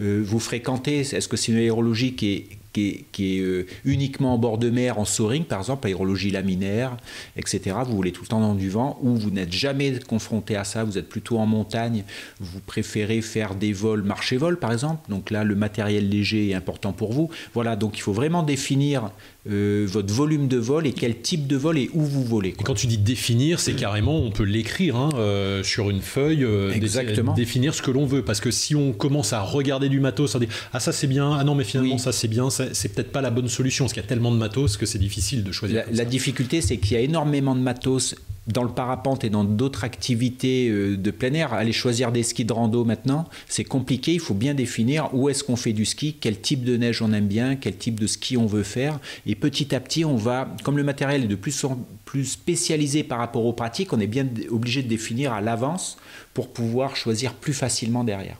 vous 0.00 0.40
fréquentez 0.40 1.00
Est-ce 1.00 1.28
que 1.28 1.36
c'est 1.36 1.52
une 1.52 1.58
aérologie 1.58 2.14
qui 2.14 2.32
est, 2.32 2.58
qui 2.72 3.38
est, 3.38 3.40
euh, 3.40 3.66
uniquement 3.84 4.34
en 4.34 4.38
bord 4.38 4.58
de 4.58 4.70
mer, 4.70 4.98
en 4.98 5.04
soaring, 5.04 5.44
par 5.44 5.58
exemple, 5.58 5.86
aérologie 5.86 6.30
laminaire, 6.30 6.96
etc. 7.36 7.76
Vous 7.84 7.96
voulez 7.96 8.12
tout 8.12 8.22
le 8.22 8.28
temps 8.28 8.40
dans 8.40 8.54
du 8.54 8.70
vent, 8.70 8.98
ou 9.02 9.16
vous 9.16 9.30
n'êtes 9.30 9.52
jamais 9.52 9.98
confronté 9.98 10.56
à 10.56 10.64
ça, 10.64 10.84
vous 10.84 10.98
êtes 10.98 11.08
plutôt 11.08 11.38
en 11.38 11.46
montagne, 11.46 12.04
vous 12.40 12.60
préférez 12.60 13.22
faire 13.22 13.54
des 13.54 13.72
vols 13.72 14.02
marché-vol, 14.02 14.58
par 14.58 14.72
exemple. 14.72 15.10
Donc 15.10 15.30
là, 15.30 15.44
le 15.44 15.54
matériel 15.54 16.08
léger 16.08 16.50
est 16.50 16.54
important 16.54 16.92
pour 16.92 17.12
vous. 17.12 17.30
Voilà, 17.54 17.76
donc 17.76 17.98
il 17.98 18.02
faut 18.02 18.12
vraiment 18.12 18.42
définir 18.42 19.10
euh, 19.48 19.86
votre 19.88 20.12
volume 20.12 20.48
de 20.48 20.58
vol 20.58 20.86
et 20.86 20.92
quel 20.92 21.20
type 21.20 21.46
de 21.46 21.56
vol 21.56 21.78
et 21.78 21.90
où 21.94 22.02
vous 22.02 22.24
volez. 22.24 22.50
Et 22.58 22.62
quand 22.62 22.74
tu 22.74 22.86
dis 22.86 22.98
définir, 22.98 23.60
c'est 23.60 23.74
carrément, 23.74 24.18
on 24.18 24.30
peut 24.30 24.44
l'écrire 24.44 24.96
hein, 24.96 25.08
euh, 25.14 25.62
sur 25.62 25.90
une 25.90 26.00
feuille, 26.00 26.46
Exactement. 26.74 27.34
définir 27.34 27.74
ce 27.74 27.82
que 27.82 27.90
l'on 27.90 28.06
veut. 28.06 28.22
Parce 28.22 28.40
que 28.40 28.50
si 28.50 28.74
on 28.74 28.92
commence 28.92 29.32
à 29.32 29.40
regarder 29.40 29.88
du 29.88 30.00
matos, 30.00 30.34
on 30.34 30.38
dit 30.38 30.48
ah 30.72 30.80
ça 30.80 30.92
c'est 30.92 31.06
bien, 31.06 31.32
ah 31.32 31.44
non 31.44 31.54
mais 31.54 31.64
finalement 31.64 31.98
ça 31.98 32.12
c'est 32.12 32.28
bien, 32.28 32.50
c'est 32.50 32.94
peut-être 32.94 33.12
pas 33.12 33.22
la 33.22 33.30
bonne 33.30 33.48
solution, 33.48 33.84
parce 33.84 33.94
qu'il 33.94 34.02
y 34.02 34.06
a 34.06 34.08
tellement 34.08 34.32
de 34.32 34.36
matos 34.36 34.76
que 34.76 34.86
c'est 34.86 34.98
difficile 34.98 35.44
de 35.44 35.52
choisir. 35.52 35.84
La, 35.92 36.04
difficulté, 36.04 36.60
c'est 36.60 36.76
qu'il 36.76 36.92
y 36.92 36.96
a 36.96 37.00
énormément 37.00 37.54
de 37.54 37.60
matos 37.60 38.14
dans 38.46 38.62
le 38.62 38.70
parapente 38.70 39.24
et 39.24 39.30
dans 39.30 39.44
d'autres 39.44 39.84
activités 39.84 40.68
euh, 40.68 40.96
de 40.96 41.10
plein 41.10 41.32
air, 41.34 41.52
aller 41.52 41.72
choisir 41.72 42.12
des 42.12 42.22
skis 42.22 42.44
de 42.44 42.52
rando 42.52 42.84
maintenant, 42.84 43.26
c'est 43.48 43.64
compliqué. 43.64 44.12
Il 44.12 44.20
faut 44.20 44.34
bien 44.34 44.54
définir 44.54 45.10
où 45.12 45.28
est-ce 45.28 45.44
qu'on 45.44 45.56
fait 45.56 45.72
du 45.72 45.84
ski, 45.84 46.16
quel 46.20 46.40
type 46.40 46.64
de 46.64 46.76
neige 46.76 47.02
on 47.02 47.12
aime 47.12 47.26
bien, 47.26 47.56
quel 47.56 47.76
type 47.76 48.00
de 48.00 48.06
ski 48.06 48.36
on 48.36 48.46
veut 48.46 48.62
faire. 48.62 48.98
Et 49.26 49.34
petit 49.34 49.74
à 49.74 49.80
petit, 49.80 50.04
on 50.04 50.16
va, 50.16 50.48
comme 50.64 50.76
le 50.76 50.84
matériel 50.84 51.24
est 51.24 51.28
de 51.28 51.36
plus 51.36 51.64
en 51.64 51.78
plus 52.04 52.24
spécialisé 52.24 53.04
par 53.04 53.18
rapport 53.18 53.44
aux 53.44 53.52
pratiques, 53.52 53.92
on 53.92 54.00
est 54.00 54.06
bien 54.06 54.26
obligé 54.50 54.82
de 54.82 54.88
définir 54.88 55.32
à 55.32 55.40
l'avance 55.40 55.96
pour 56.34 56.52
pouvoir 56.52 56.96
choisir 56.96 57.34
plus 57.34 57.54
facilement 57.54 58.04
derrière. 58.04 58.36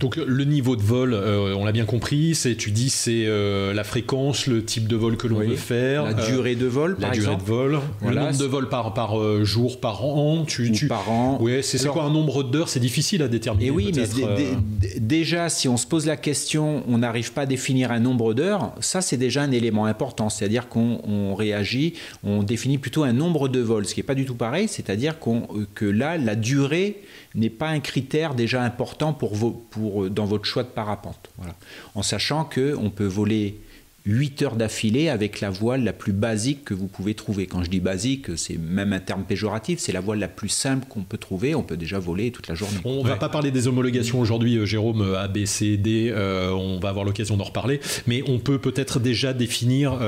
Donc 0.00 0.16
le 0.16 0.44
niveau 0.44 0.76
de 0.76 0.82
vol, 0.82 1.12
euh, 1.12 1.54
on 1.54 1.66
l'a 1.66 1.72
bien 1.72 1.84
compris, 1.84 2.34
c'est 2.34 2.56
tu 2.56 2.70
dis 2.70 2.88
c'est 2.88 3.26
euh, 3.26 3.74
la 3.74 3.84
fréquence, 3.84 4.46
le 4.46 4.64
type 4.64 4.88
de 4.88 4.96
vol 4.96 5.18
que 5.18 5.26
l'on 5.26 5.40
veut 5.40 5.56
faire, 5.56 6.04
la 6.04 6.14
durée 6.14 6.56
de 6.56 6.64
vol, 6.64 6.96
la 6.98 7.10
durée 7.10 7.36
de 7.36 7.42
vol, 7.42 7.80
le 8.02 8.14
nombre 8.14 8.38
de 8.38 8.44
vols 8.46 8.70
par 8.70 8.94
par 8.94 9.20
euh, 9.20 9.44
jour, 9.44 9.78
par 9.78 10.02
an, 10.06 10.44
tu, 10.46 10.72
tu... 10.72 10.86
par 10.86 11.10
an. 11.10 11.38
Ouais, 11.42 11.60
c'est 11.60 11.86
quoi 11.86 12.04
un 12.04 12.10
nombre 12.10 12.42
d'heures, 12.42 12.70
c'est 12.70 12.80
difficile 12.80 13.22
à 13.22 13.28
déterminer. 13.28 13.66
Et 13.66 13.68
eh 13.68 13.70
oui, 13.70 13.92
mais 13.94 14.98
déjà 14.98 15.50
si 15.50 15.68
on 15.68 15.76
se 15.76 15.86
pose 15.86 16.06
la 16.06 16.16
question, 16.16 16.82
on 16.88 16.96
n'arrive 16.96 17.34
pas 17.34 17.42
à 17.42 17.46
définir 17.46 17.92
un 17.92 18.00
nombre 18.00 18.32
d'heures, 18.32 18.72
ça 18.80 19.02
c'est 19.02 19.18
déjà 19.18 19.42
un 19.42 19.52
élément 19.52 19.84
important, 19.84 20.30
c'est-à-dire 20.30 20.70
qu'on 20.70 21.34
réagit, 21.34 21.92
on 22.24 22.42
définit 22.42 22.78
plutôt 22.78 23.02
un 23.02 23.12
nombre 23.12 23.48
de 23.48 23.60
vols, 23.60 23.84
ce 23.84 23.92
qui 23.92 24.00
n'est 24.00 24.06
pas 24.06 24.14
du 24.14 24.24
tout 24.24 24.34
pareil, 24.34 24.66
c'est-à-dire 24.66 25.18
qu'on 25.18 25.46
que 25.74 25.84
là 25.84 26.16
la 26.16 26.36
durée 26.36 27.02
n'est 27.34 27.50
pas 27.50 27.68
un 27.68 27.80
critère 27.80 28.34
déjà 28.34 28.62
important 28.62 29.12
pour, 29.12 29.34
pour 29.90 30.10
dans 30.10 30.24
votre 30.24 30.44
choix 30.44 30.62
de 30.62 30.68
parapente. 30.68 31.30
En 31.94 32.02
sachant 32.02 32.44
qu'on 32.44 32.90
peut 32.90 33.06
voler 33.06 33.60
8 34.06 34.42
heures 34.42 34.56
d'affilée 34.56 35.08
avec 35.08 35.40
la 35.40 35.50
voile 35.50 35.84
la 35.84 35.92
plus 35.92 36.12
basique 36.12 36.64
que 36.64 36.74
vous 36.74 36.86
pouvez 36.86 37.14
trouver. 37.14 37.46
Quand 37.46 37.62
je 37.62 37.70
dis 37.70 37.80
basique, 37.80 38.36
c'est 38.36 38.58
même 38.58 38.92
un 38.92 39.00
terme 39.00 39.24
péjoratif, 39.24 39.78
c'est 39.78 39.92
la 39.92 40.00
voile 40.00 40.18
la 40.18 40.28
plus 40.28 40.48
simple 40.48 40.86
qu'on 40.88 41.02
peut 41.02 41.18
trouver. 41.18 41.54
On 41.54 41.62
peut 41.62 41.76
déjà 41.76 41.98
voler 41.98 42.30
toute 42.30 42.48
la 42.48 42.54
journée. 42.54 42.78
On 42.84 43.02
ne 43.04 43.08
va 43.08 43.16
pas 43.16 43.28
parler 43.28 43.50
des 43.50 43.68
homologations 43.68 44.20
aujourd'hui, 44.20 44.56
euh, 44.56 44.64
Jérôme, 44.64 45.02
euh, 45.02 45.20
A, 45.20 45.28
B, 45.28 45.44
C, 45.44 45.76
D, 45.76 46.10
euh, 46.10 46.50
on 46.52 46.78
va 46.80 46.88
avoir 46.88 47.04
l'occasion 47.04 47.36
d'en 47.36 47.44
reparler, 47.44 47.80
mais 48.06 48.22
on 48.26 48.38
peut 48.38 48.58
peut-être 48.58 49.00
déjà 49.00 49.32
définir 49.32 49.98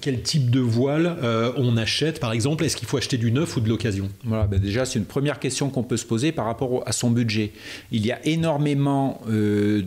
quel 0.00 0.22
type 0.22 0.50
de 0.50 0.60
voile 0.60 1.16
on 1.56 1.76
achète, 1.76 2.20
par 2.20 2.32
exemple. 2.32 2.64
Est-ce 2.64 2.76
qu'il 2.76 2.88
faut 2.88 2.96
acheter 2.96 3.18
du 3.18 3.32
neuf 3.32 3.56
ou 3.56 3.60
de 3.60 3.68
l'occasion? 3.68 4.08
Voilà, 4.24 4.46
ben 4.46 4.58
déjà 4.58 4.84
c'est 4.84 4.98
une 4.98 5.04
première 5.04 5.38
question 5.38 5.68
qu'on 5.70 5.82
peut 5.82 5.96
se 5.96 6.06
poser 6.06 6.32
par 6.32 6.46
rapport 6.46 6.82
à 6.86 6.92
son 6.92 7.10
budget. 7.10 7.52
Il 7.92 8.04
y 8.04 8.12
a 8.12 8.24
énormément 8.26 9.20
de, 9.26 9.84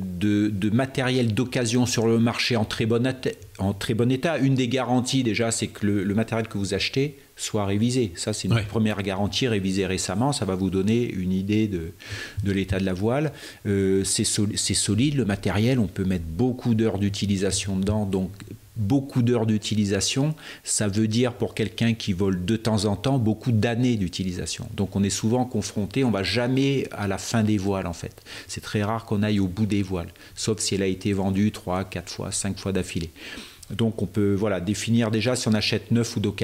de 0.49 0.69
matériel 0.69 1.33
d'occasion 1.33 1.85
sur 1.85 2.07
le 2.07 2.19
marché 2.19 2.42
en 2.51 2.65
très 2.65 2.85
bon 2.85 4.11
état. 4.11 4.37
Une 4.37 4.55
des 4.55 4.67
garanties 4.67 5.23
déjà, 5.23 5.51
c'est 5.51 5.67
que 5.67 5.85
le, 5.85 6.15
matériel 6.15 6.47
que 6.47 6.57
vous 6.57 6.73
achetez 6.73 7.17
soit 7.35 7.65
révisé. 7.65 8.11
Ça, 8.15 8.33
c'est 8.33 8.47
une 8.47 8.63
première 8.63 9.01
garantie 9.01 9.47
révisée 9.47 9.85
récemment. 9.85 10.33
Ça 10.33 10.45
va 10.45 10.55
vous 10.55 10.69
donner 10.69 11.09
une 11.11 11.31
idée 11.31 11.67
de, 11.67 11.91
de 12.43 12.51
l'état 12.51 12.79
de 12.79 12.85
la 12.85 12.93
voile. 12.93 13.31
Euh, 13.65 14.03
c'est 14.03 14.23
solide, 14.23 15.15
le 15.15 15.25
matériel. 15.25 15.79
On 15.79 15.87
peut 15.87 16.05
mettre 16.05 16.25
beaucoup 16.25 16.75
d'heures 16.75 16.99
d'utilisation 16.99 17.77
dedans. 17.77 18.05
Donc, 18.05 18.31
beaucoup 18.75 19.21
d'heures 19.21 19.45
d'utilisation, 19.45 20.33
ça 20.63 20.87
veut 20.87 21.07
dire 21.07 21.33
pour 21.33 21.53
quelqu'un 21.53 21.93
qui 21.93 22.13
vole 22.13 22.43
de 22.43 22.55
temps 22.55 22.85
en 22.85 22.95
temps 22.95 23.19
beaucoup 23.19 23.51
d'années 23.51 23.97
d'utilisation. 23.97 24.67
Donc 24.75 24.95
on 24.95 25.03
est 25.03 25.11
souvent 25.11 25.45
confronté, 25.45 26.03
on 26.03 26.11
va 26.11 26.23
jamais 26.23 26.87
à 26.91 27.07
la 27.07 27.17
fin 27.17 27.43
des 27.43 27.57
voiles 27.57 27.87
en 27.87 27.93
fait. 27.93 28.23
C'est 28.47 28.61
très 28.61 28.83
rare 28.83 29.05
qu'on 29.05 29.21
aille 29.21 29.39
au 29.39 29.47
bout 29.47 29.65
des 29.65 29.83
voiles, 29.83 30.09
sauf 30.35 30.59
si 30.59 30.75
elle 30.75 30.81
a 30.81 30.87
été 30.87 31.13
vendue 31.13 31.51
3, 31.51 31.83
4 31.83 32.11
fois, 32.11 32.31
5 32.31 32.59
fois 32.59 32.71
d'affilée. 32.71 33.11
Donc 33.71 34.01
on 34.01 34.05
peut 34.05 34.33
voilà, 34.33 34.59
définir 34.59 35.09
déjà 35.09 35.35
si 35.35 35.47
on 35.47 35.53
achète 35.53 35.91
neuf 35.91 36.15
ou 36.17 36.19
d'occasion. 36.19 36.43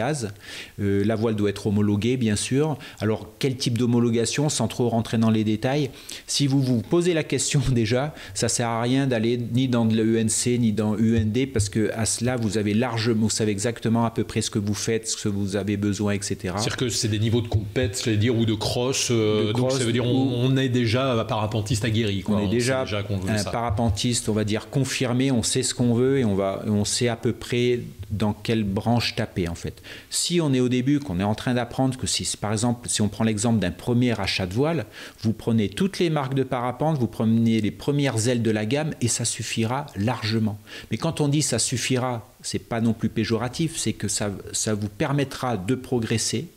Euh, 0.79 1.03
la 1.03 1.15
voile 1.15 1.35
doit 1.35 1.49
être 1.49 1.67
homologuée, 1.67 2.15
bien 2.17 2.35
sûr. 2.35 2.77
Alors 2.99 3.27
quel 3.39 3.55
type 3.57 3.77
d'homologation, 3.77 4.49
sans 4.49 4.67
trop 4.67 4.87
rentrer 4.87 5.17
dans 5.17 5.29
les 5.29 5.43
détails? 5.43 5.89
Si 6.25 6.47
vous 6.47 6.61
vous 6.61 6.81
posez 6.81 7.13
la 7.13 7.23
question 7.23 7.61
déjà, 7.71 8.13
ça 8.33 8.47
ne 8.47 8.49
sert 8.49 8.67
à 8.67 8.81
rien 8.81 9.07
d'aller 9.07 9.37
ni 9.37 9.67
dans 9.67 9.85
l'UNC 9.85 10.47
ni 10.59 10.71
dans 10.71 10.95
UND 10.97 11.37
parce 11.53 11.69
que 11.69 11.91
à 11.93 12.05
cela, 12.05 12.37
vous 12.37 12.57
avez 12.57 12.73
largement, 12.73 13.23
vous 13.23 13.29
savez 13.29 13.51
exactement 13.51 14.05
à 14.05 14.11
peu 14.11 14.23
près 14.23 14.41
ce 14.41 14.49
que 14.49 14.59
vous 14.59 14.73
faites, 14.73 15.07
ce 15.07 15.21
que 15.21 15.29
vous 15.29 15.55
avez 15.55 15.77
besoin, 15.77 16.13
etc. 16.13 16.37
C'est-à-dire 16.41 16.77
que 16.77 16.89
c'est 16.89 17.07
des 17.09 17.19
niveaux 17.19 17.41
de 17.41 17.47
compète, 17.47 18.07
dire, 18.07 18.37
ou 18.37 18.45
de 18.45 18.53
cross. 18.53 19.09
Euh, 19.11 19.53
donc 19.53 19.71
ça 19.71 19.83
veut 19.83 19.91
dire 19.91 20.05
on, 20.05 20.55
est 20.57 20.69
déjà 20.69 21.25
parapentiste 21.27 21.85
aguerri. 21.85 22.21
Quoi. 22.21 22.37
On 22.37 22.45
est 22.45 22.49
déjà, 22.49 22.85
un 23.27 23.43
parapentiste, 23.43 24.29
on 24.29 24.33
va 24.33 24.43
dire 24.43 24.69
confirmé, 24.69 25.31
on 25.31 25.43
sait 25.43 25.63
ce 25.63 25.73
qu'on 25.73 25.93
veut 25.93 26.19
et 26.19 26.25
on, 26.25 26.35
va, 26.35 26.63
on 26.65 26.85
sait 26.85 27.07
à 27.07 27.15
peu 27.21 27.33
près 27.33 27.81
dans 28.09 28.33
quelle 28.33 28.63
branche 28.63 29.15
taper 29.15 29.47
en 29.47 29.55
fait. 29.55 29.81
Si 30.09 30.41
on 30.41 30.53
est 30.53 30.59
au 30.59 30.69
début, 30.69 30.99
qu'on 30.99 31.19
est 31.19 31.23
en 31.23 31.35
train 31.35 31.53
d'apprendre 31.53 31.97
que 31.97 32.07
si 32.07 32.27
par 32.37 32.51
exemple, 32.51 32.89
si 32.89 33.01
on 33.01 33.07
prend 33.07 33.23
l'exemple 33.23 33.59
d'un 33.59 33.71
premier 33.71 34.19
achat 34.19 34.47
de 34.47 34.53
voile, 34.53 34.85
vous 35.21 35.33
prenez 35.33 35.69
toutes 35.69 35.99
les 35.99 36.09
marques 36.09 36.33
de 36.33 36.43
parapente, 36.43 36.97
vous 36.97 37.07
prenez 37.07 37.61
les 37.61 37.71
premières 37.71 38.27
ailes 38.27 38.41
de 38.41 38.51
la 38.51 38.65
gamme 38.65 38.93
et 39.01 39.07
ça 39.07 39.25
suffira 39.25 39.85
largement. 39.95 40.57
Mais 40.91 40.97
quand 40.97 41.21
on 41.21 41.27
dit 41.27 41.41
ça 41.41 41.59
suffira, 41.59 42.27
c'est 42.41 42.59
pas 42.59 42.81
non 42.81 42.93
plus 42.93 43.09
péjoratif, 43.09 43.77
c'est 43.77 43.93
que 43.93 44.07
ça, 44.07 44.31
ça 44.53 44.73
vous 44.73 44.89
permettra 44.89 45.57
de 45.57 45.75
progresser, 45.75 46.47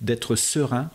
d'être 0.00 0.36
serein 0.36 0.90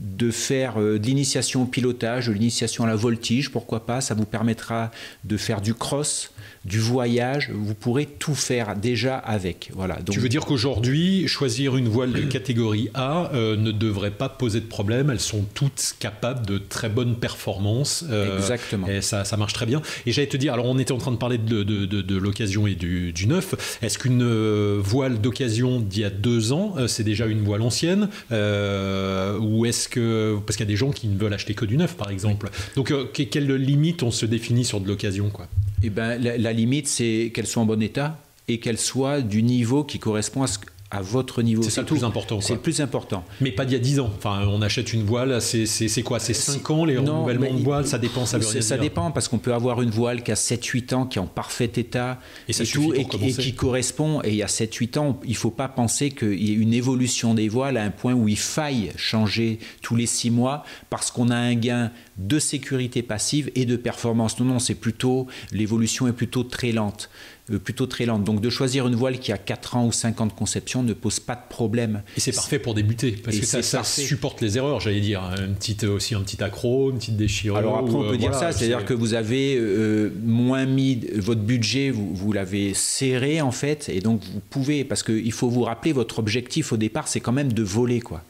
de 0.00 0.30
faire 0.30 0.80
euh, 0.80 0.98
de 0.98 1.06
l'initiation 1.06 1.62
au 1.62 1.66
pilotage, 1.66 2.28
de 2.28 2.32
l'initiation 2.32 2.84
à 2.84 2.86
la 2.86 2.96
voltige, 2.96 3.50
pourquoi 3.50 3.84
pas, 3.84 4.00
ça 4.00 4.14
vous 4.14 4.24
permettra 4.24 4.90
de 5.24 5.36
faire 5.36 5.60
du 5.60 5.74
cross, 5.74 6.32
du 6.64 6.78
voyage, 6.78 7.50
vous 7.54 7.74
pourrez 7.74 8.06
tout 8.06 8.34
faire 8.34 8.76
déjà 8.76 9.16
avec. 9.16 9.70
Voilà. 9.74 9.96
Donc, 9.96 10.10
tu 10.10 10.20
veux 10.20 10.28
dire 10.28 10.44
qu'aujourd'hui, 10.44 11.26
choisir 11.26 11.76
une 11.76 11.88
voile 11.88 12.12
de 12.12 12.20
catégorie 12.22 12.90
A 12.92 13.30
euh, 13.32 13.56
ne 13.56 13.72
devrait 13.72 14.10
pas 14.10 14.28
poser 14.28 14.60
de 14.60 14.66
problème, 14.66 15.10
elles 15.10 15.20
sont 15.20 15.44
toutes 15.54 15.94
capables 15.98 16.44
de 16.46 16.58
très 16.58 16.90
bonnes 16.90 17.16
performances. 17.16 18.04
Euh, 18.10 18.36
Exactement. 18.36 18.86
Et 18.88 19.00
ça, 19.00 19.24
ça, 19.24 19.36
marche 19.38 19.54
très 19.54 19.64
bien. 19.64 19.80
Et 20.04 20.12
j'allais 20.12 20.28
te 20.28 20.36
dire, 20.36 20.52
alors 20.52 20.66
on 20.66 20.78
était 20.78 20.92
en 20.92 20.98
train 20.98 21.12
de 21.12 21.16
parler 21.16 21.38
de, 21.38 21.62
de, 21.62 21.86
de, 21.86 22.16
l'occasion 22.16 22.66
et 22.66 22.74
du, 22.74 23.12
du 23.12 23.26
neuf, 23.26 23.78
est-ce 23.80 23.98
qu'une 23.98 24.22
euh, 24.22 24.78
voile 24.82 25.20
d'occasion 25.20 25.80
d'il 25.80 26.02
y 26.02 26.04
a 26.04 26.10
deux 26.10 26.52
ans, 26.52 26.74
c'est 26.86 27.04
déjà 27.04 27.26
une 27.26 27.40
voile 27.40 27.62
ancienne 27.62 28.08
Ou 28.30 29.66
est-ce 29.66 29.88
Parce 29.94 30.56
qu'il 30.56 30.66
y 30.66 30.68
a 30.68 30.72
des 30.72 30.76
gens 30.76 30.90
qui 30.90 31.08
ne 31.08 31.18
veulent 31.18 31.34
acheter 31.34 31.54
que 31.54 31.64
du 31.64 31.76
neuf, 31.76 31.96
par 31.96 32.10
exemple. 32.10 32.50
Donc, 32.76 32.92
quelle 33.12 33.54
limite 33.54 34.02
on 34.02 34.10
se 34.10 34.26
définit 34.26 34.64
sur 34.64 34.80
de 34.80 34.88
l'occasion 34.88 35.30
quoi? 35.30 35.48
Eh 35.82 35.90
ben, 35.90 36.18
la, 36.18 36.52
limite, 36.52 36.86
c'est 36.86 37.30
qu'elles 37.34 37.46
soient 37.46 37.62
en 37.62 37.66
bon 37.66 37.82
état 37.82 38.18
et 38.48 38.58
qu'elles 38.58 38.78
soient 38.78 39.20
du 39.20 39.42
niveau 39.42 39.84
qui 39.84 39.98
correspond 39.98 40.42
à 40.42 40.46
ce, 40.46 40.58
à 40.90 41.02
votre 41.02 41.42
niveau. 41.42 41.62
C'est 41.62 41.70
ça 41.70 41.82
le 41.82 41.86
plus 41.86 42.02
important. 42.02 42.40
C'est 42.40 42.54
le 42.54 42.60
plus 42.60 42.80
important. 42.80 43.24
Mais 43.40 43.52
pas 43.52 43.64
d'il 43.64 43.74
y 43.74 43.76
a 43.76 43.82
10 43.82 44.00
ans. 44.00 44.10
Enfin, 44.16 44.44
on 44.48 44.60
achète 44.60 44.92
une 44.92 45.04
voile, 45.04 45.40
c'est 45.40 46.02
quoi? 46.02 46.18
C'est 46.18 46.34
5 46.34 46.68
ans 46.70 46.84
les 46.84 46.96
renouvellements 46.98 47.54
de 47.54 47.62
voile 47.62 47.86
Ça 47.86 47.98
dépend, 47.98 48.26
ça 48.26 48.38
veut 48.38 48.60
Ça 48.60 48.76
dépend 48.76 49.10
parce 49.10 49.28
qu'on 49.28 49.38
peut 49.38 49.54
avoir 49.54 49.82
une 49.82 49.90
voile 49.90 50.22
qui 50.22 50.32
a 50.32 50.34
7-8 50.34 50.94
ans, 50.94 51.06
qui 51.06 51.18
est 51.18 51.20
en 51.20 51.26
parfait 51.26 51.70
état 51.76 52.18
et, 52.48 52.52
tout, 52.52 52.92
et, 52.94 53.04
qui 53.04 53.54
correspond. 53.54 54.20
Et 54.24 54.30
il 54.30 54.36
y 54.36 54.42
a 54.42 54.46
7-8 54.46 54.98
ans, 54.98 55.20
il 55.24 55.30
ne 55.30 55.34
faut 55.34 55.50
pas 55.50 55.68
penser 55.68 56.10
qu'il 56.10 56.42
y 56.42 56.50
ait 56.50 56.56
une 56.56 56.74
évolution 56.74 57.34
des 57.34 57.48
voiles 57.48 57.76
à 57.76 57.82
un 57.82 57.90
point 57.90 58.14
où 58.14 58.28
il 58.28 58.38
faille 58.38 58.92
changer 58.96 59.58
tous 59.82 59.94
les 59.94 60.06
6 60.06 60.30
mois 60.30 60.64
parce 60.88 61.10
qu'on 61.10 61.28
a 61.28 61.36
un 61.36 61.54
gain 61.54 61.92
de 62.18 62.38
sécurité 62.38 63.02
passive 63.02 63.50
et 63.54 63.64
de 63.64 63.76
performance. 63.76 64.38
Non, 64.40 64.46
non, 64.46 64.58
c'est 64.58 64.74
plutôt, 64.74 65.26
l'évolution 65.52 66.08
est 66.08 66.12
plutôt 66.12 66.42
très 66.42 66.72
lente. 66.72 67.10
Euh, 67.52 67.58
plutôt 67.58 67.86
très 67.86 68.06
lente. 68.06 68.24
Donc 68.24 68.40
de 68.40 68.50
choisir 68.50 68.86
une 68.86 68.94
voile 68.94 69.18
qui 69.18 69.32
a 69.32 69.38
4 69.38 69.76
ans 69.76 69.86
ou 69.86 69.92
5 69.92 70.20
ans 70.20 70.26
de 70.26 70.32
conception 70.32 70.82
ne 70.82 70.92
pose 70.92 71.20
pas 71.20 71.34
de 71.34 71.48
problème. 71.48 72.02
Et 72.16 72.20
c'est 72.20 72.32
parfait 72.32 72.58
pour 72.58 72.74
débuter, 72.74 73.12
parce 73.12 73.38
que 73.38 73.46
ça, 73.62 73.84
supporte 73.84 74.40
les 74.40 74.56
erreurs, 74.56 74.80
j'allais 74.80 75.00
dire. 75.00 75.22
Une 75.38 75.54
petite, 75.54 75.84
aussi 75.84 76.14
un 76.14 76.22
petit 76.22 76.42
accro, 76.42 76.90
une 76.90 76.98
petite 76.98 77.16
déchirure. 77.16 77.56
Alors 77.56 77.78
après, 77.78 77.94
on 77.94 78.02
peut 78.02 78.14
euh, 78.14 78.18
dire 78.18 78.34
ça, 78.34 78.52
c'est-à-dire 78.52 78.84
que 78.84 78.94
vous 78.94 79.14
avez 79.14 79.56
euh, 79.56 80.10
moins 80.22 80.64
mis 80.64 81.00
votre 81.16 81.40
budget, 81.40 81.90
vous, 81.90 82.14
vous 82.14 82.32
l'avez 82.32 82.74
serré 82.74 83.40
en 83.40 83.52
fait, 83.52 83.88
et 83.88 84.00
donc 84.00 84.22
vous 84.32 84.40
pouvez, 84.50 84.84
parce 84.84 85.02
qu'il 85.02 85.32
faut 85.32 85.48
vous 85.48 85.62
rappeler, 85.62 85.92
votre 85.92 86.18
objectif 86.18 86.72
au 86.72 86.76
départ, 86.76 87.08
c'est 87.08 87.20
quand 87.20 87.32
même 87.32 87.52
de 87.52 87.62
voler, 87.62 88.00
quoi. 88.00 88.22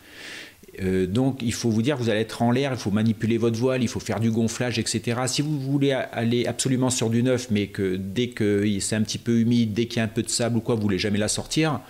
Euh, 0.83 1.07
donc 1.07 1.41
il 1.43 1.53
faut 1.53 1.71
vous 1.71 1.83
dire, 1.83 1.97
vous 1.97 2.09
allez 2.09 2.21
être 2.21 2.43
en 2.43 2.51
l'air, 2.51 2.73
il 2.73 2.79
faut 2.79 2.91
manipuler 2.91 3.39
votre 3.39 3.59
voile, 3.59 3.83
il 3.83 3.89
faut 3.89 4.01
faire 4.01 4.21
du 4.21 4.31
gonflage, 4.31 4.79
etc. 4.79 5.21
Si 5.27 5.43
vous 5.43 5.59
voulez 5.59 5.93
aller 5.93 6.47
absolument 6.47 6.91
sur 6.91 7.11
du 7.11 7.23
neuf, 7.23 7.49
mais 7.51 7.67
que 7.67 7.97
dès 7.97 8.29
que 8.29 8.65
c'est 8.81 8.97
un 8.97 9.03
petit 9.03 9.19
peu 9.19 9.39
humide, 9.39 9.73
dès 9.73 9.87
qu'il 9.87 9.99
y 9.99 10.01
a 10.01 10.05
un 10.05 10.09
peu 10.09 10.23
de 10.23 10.29
sable 10.29 10.57
ou 10.57 10.61
quoi, 10.61 10.75
vous 10.75 10.83
voulez 10.83 10.99
jamais 10.99 11.19
la 11.19 11.29
sortir, 11.29 11.81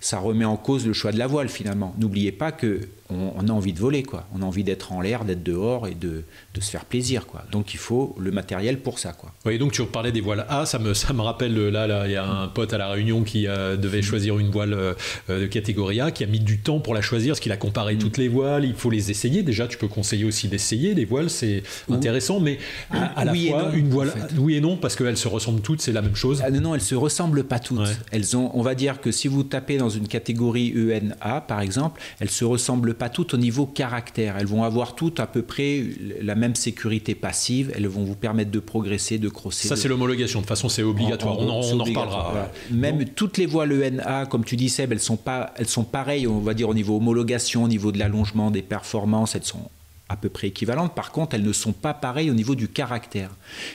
ça 0.00 0.18
remet 0.18 0.44
en 0.44 0.56
cause 0.56 0.86
le 0.86 0.92
choix 0.92 1.12
de 1.12 1.18
la 1.18 1.26
voile 1.26 1.48
finalement. 1.48 1.94
N'oubliez 1.98 2.32
pas 2.32 2.52
que 2.52 2.80
on, 3.10 3.48
a 3.48 3.52
envie 3.52 3.72
de 3.72 3.78
voler, 3.78 4.02
quoi. 4.02 4.26
On 4.34 4.42
a 4.42 4.44
envie 4.44 4.64
d'être 4.64 4.92
en 4.92 5.00
l'air, 5.00 5.24
d'être 5.24 5.42
dehors 5.42 5.86
et 5.86 5.94
de, 5.94 6.24
de, 6.54 6.60
se 6.60 6.70
faire 6.70 6.84
plaisir, 6.84 7.26
quoi. 7.26 7.44
Donc 7.50 7.74
il 7.74 7.78
faut 7.78 8.14
le 8.18 8.30
matériel 8.30 8.78
pour 8.78 8.98
ça, 8.98 9.12
quoi. 9.12 9.32
Oui, 9.44 9.58
donc 9.58 9.72
tu 9.72 9.84
parlais 9.84 10.12
des 10.12 10.20
voiles 10.20 10.46
A, 10.48 10.66
ça 10.66 10.78
me, 10.78 10.94
ça 10.94 11.12
me 11.12 11.22
rappelle 11.22 11.54
là, 11.54 11.86
là, 11.86 12.06
il 12.06 12.12
y 12.12 12.16
a 12.16 12.26
un 12.26 12.48
pote 12.48 12.72
à 12.72 12.78
la 12.78 12.88
Réunion 12.88 13.22
qui 13.22 13.46
euh, 13.46 13.76
devait 13.76 14.02
choisir 14.02 14.38
une 14.38 14.50
voile 14.50 14.72
euh, 14.72 14.94
de 15.28 15.46
catégorie 15.46 16.00
A, 16.00 16.10
qui 16.10 16.24
a 16.24 16.26
mis 16.26 16.40
du 16.40 16.58
temps 16.58 16.80
pour 16.80 16.94
la 16.94 17.02
choisir, 17.02 17.32
parce 17.32 17.40
qu'il 17.40 17.52
a 17.52 17.56
comparé 17.56 17.96
toutes 17.96 18.18
les 18.18 18.28
voiles. 18.28 18.64
Il 18.64 18.74
faut 18.74 18.90
les 18.90 19.10
essayer. 19.10 19.42
Déjà, 19.42 19.66
tu 19.66 19.78
peux 19.78 19.88
conseiller 19.88 20.24
aussi 20.24 20.48
d'essayer 20.48 20.94
les 20.94 21.04
voiles, 21.04 21.30
c'est 21.30 21.62
intéressant, 21.90 22.40
mais 22.40 22.58
à, 22.90 23.24
la 23.24 23.34
fois 23.34 23.70
une 23.74 23.88
voile, 23.88 24.12
oui 24.38 24.56
et 24.56 24.60
non, 24.60 24.76
parce 24.76 24.96
qu'elles 24.96 25.16
se 25.16 25.28
ressemblent 25.28 25.60
toutes, 25.60 25.80
c'est 25.80 25.92
la 25.92 26.02
même 26.02 26.16
chose. 26.16 26.42
Ah, 26.44 26.50
non, 26.50 26.60
non, 26.60 26.74
elles 26.74 26.80
se 26.80 26.94
ressemblent 26.94 27.44
pas 27.44 27.58
toutes. 27.58 27.80
Elles 28.10 28.36
ont, 28.36 28.50
on 28.54 28.62
va 28.62 28.74
dire 28.74 29.00
que 29.00 29.10
si 29.10 29.28
vous 29.28 29.42
tapez 29.42 29.76
dans 29.76 29.88
une 29.88 30.08
catégorie 30.08 30.72
ENA, 30.74 31.40
par 31.42 31.60
exemple, 31.60 32.00
elles 32.20 32.30
se 32.30 32.44
ressemblent 32.44 32.94
pas 33.00 33.08
toutes 33.08 33.32
au 33.32 33.38
niveau 33.38 33.64
caractère. 33.64 34.36
Elles 34.38 34.46
vont 34.46 34.62
avoir 34.62 34.94
toutes 34.94 35.20
à 35.20 35.26
peu 35.26 35.40
près 35.40 35.82
la 36.20 36.34
même 36.34 36.54
sécurité 36.54 37.14
passive. 37.14 37.72
Elles 37.74 37.86
vont 37.86 38.04
vous 38.04 38.14
permettre 38.14 38.50
de 38.50 38.60
progresser, 38.60 39.16
de 39.16 39.30
crosser. 39.30 39.68
Ça, 39.68 39.74
c'est 39.74 39.88
l'homologation. 39.88 40.40
De 40.40 40.44
toute 40.44 40.50
façon, 40.50 40.68
c'est 40.68 40.82
obligatoire. 40.82 41.38
on, 41.38 41.48
en, 41.48 41.60
reparlera. 41.62 42.50
Même 42.70 43.06
toutes 43.06 43.38
les 43.38 43.46
voiles 43.46 43.72
ENA, 43.72 44.26
comme 44.26 44.44
tu 44.44 44.54
dis, 44.54 44.68
Seb, 44.68 44.92
elles 44.92 45.00
sont, 45.00 45.16
pas, 45.16 45.54
elles 45.56 45.66
sont 45.66 45.84
pareilles, 45.84 46.26
on 46.26 46.40
va 46.40 46.52
dire, 46.52 46.68
au 46.68 46.74
niveau 46.74 46.98
homologation, 46.98 47.64
au 47.64 47.68
niveau 47.68 47.90
de 47.90 47.98
l'allongement 47.98 48.50
des 48.50 48.60
performances. 48.60 49.34
Elles 49.34 49.44
sont 49.44 49.70
à 50.10 50.16
peu 50.16 50.28
près 50.28 50.48
équivalentes. 50.48 50.94
Par 50.94 51.10
contre, 51.10 51.34
elles 51.34 51.42
ne 51.42 51.54
sont 51.54 51.72
pas 51.72 51.94
pareilles 51.94 52.30
au 52.30 52.34
niveau 52.34 52.54
du 52.54 52.68
caractère. 52.68 53.30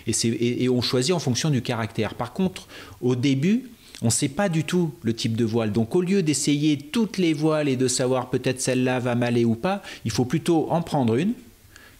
Et, 0.06 0.12
et, 0.12 0.66
et 0.66 0.70
on 0.70 0.82
choisit 0.84 1.16
en 1.16 1.20
fonction 1.20 1.50
du 1.50 1.64
caractère. 1.64 2.14
Par 2.14 2.32
contre, 2.32 2.68
au 3.02 3.16
début, 3.16 3.72
on 4.02 4.08
ne 4.08 4.12
sait 4.12 4.30
pas 4.30 4.50
du 4.50 4.64
tout 4.64 4.94
le 5.04 5.14
type 5.14 5.38
de 5.38 5.46
voile. 5.46 5.72
Donc 5.72 5.96
au 5.96 6.02
lieu 6.02 6.22
d'essayer 6.24 6.78
toutes 6.78 7.18
les 7.18 7.34
voiles 7.34 7.70
et 7.70 7.76
de 7.76 7.88
savoir 7.88 8.30
peut-être 8.30 8.62
celle-là 8.62 9.00
va 9.00 9.16
m'aller 9.16 9.46
ou 9.46 9.56
pas, 9.56 9.82
il 10.04 10.12
faut 10.12 10.26
plutôt 10.26 10.68
en 10.70 10.82
prendre 10.82 11.16
une 11.16 11.34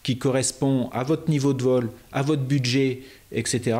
qui 0.02 0.18
correspond 0.18 0.88
à 0.92 1.02
votre 1.02 1.28
niveau 1.30 1.52
de 1.52 1.62
vol, 1.62 1.90
à 2.12 2.22
votre 2.22 2.42
budget, 2.42 3.02
etc. 3.32 3.78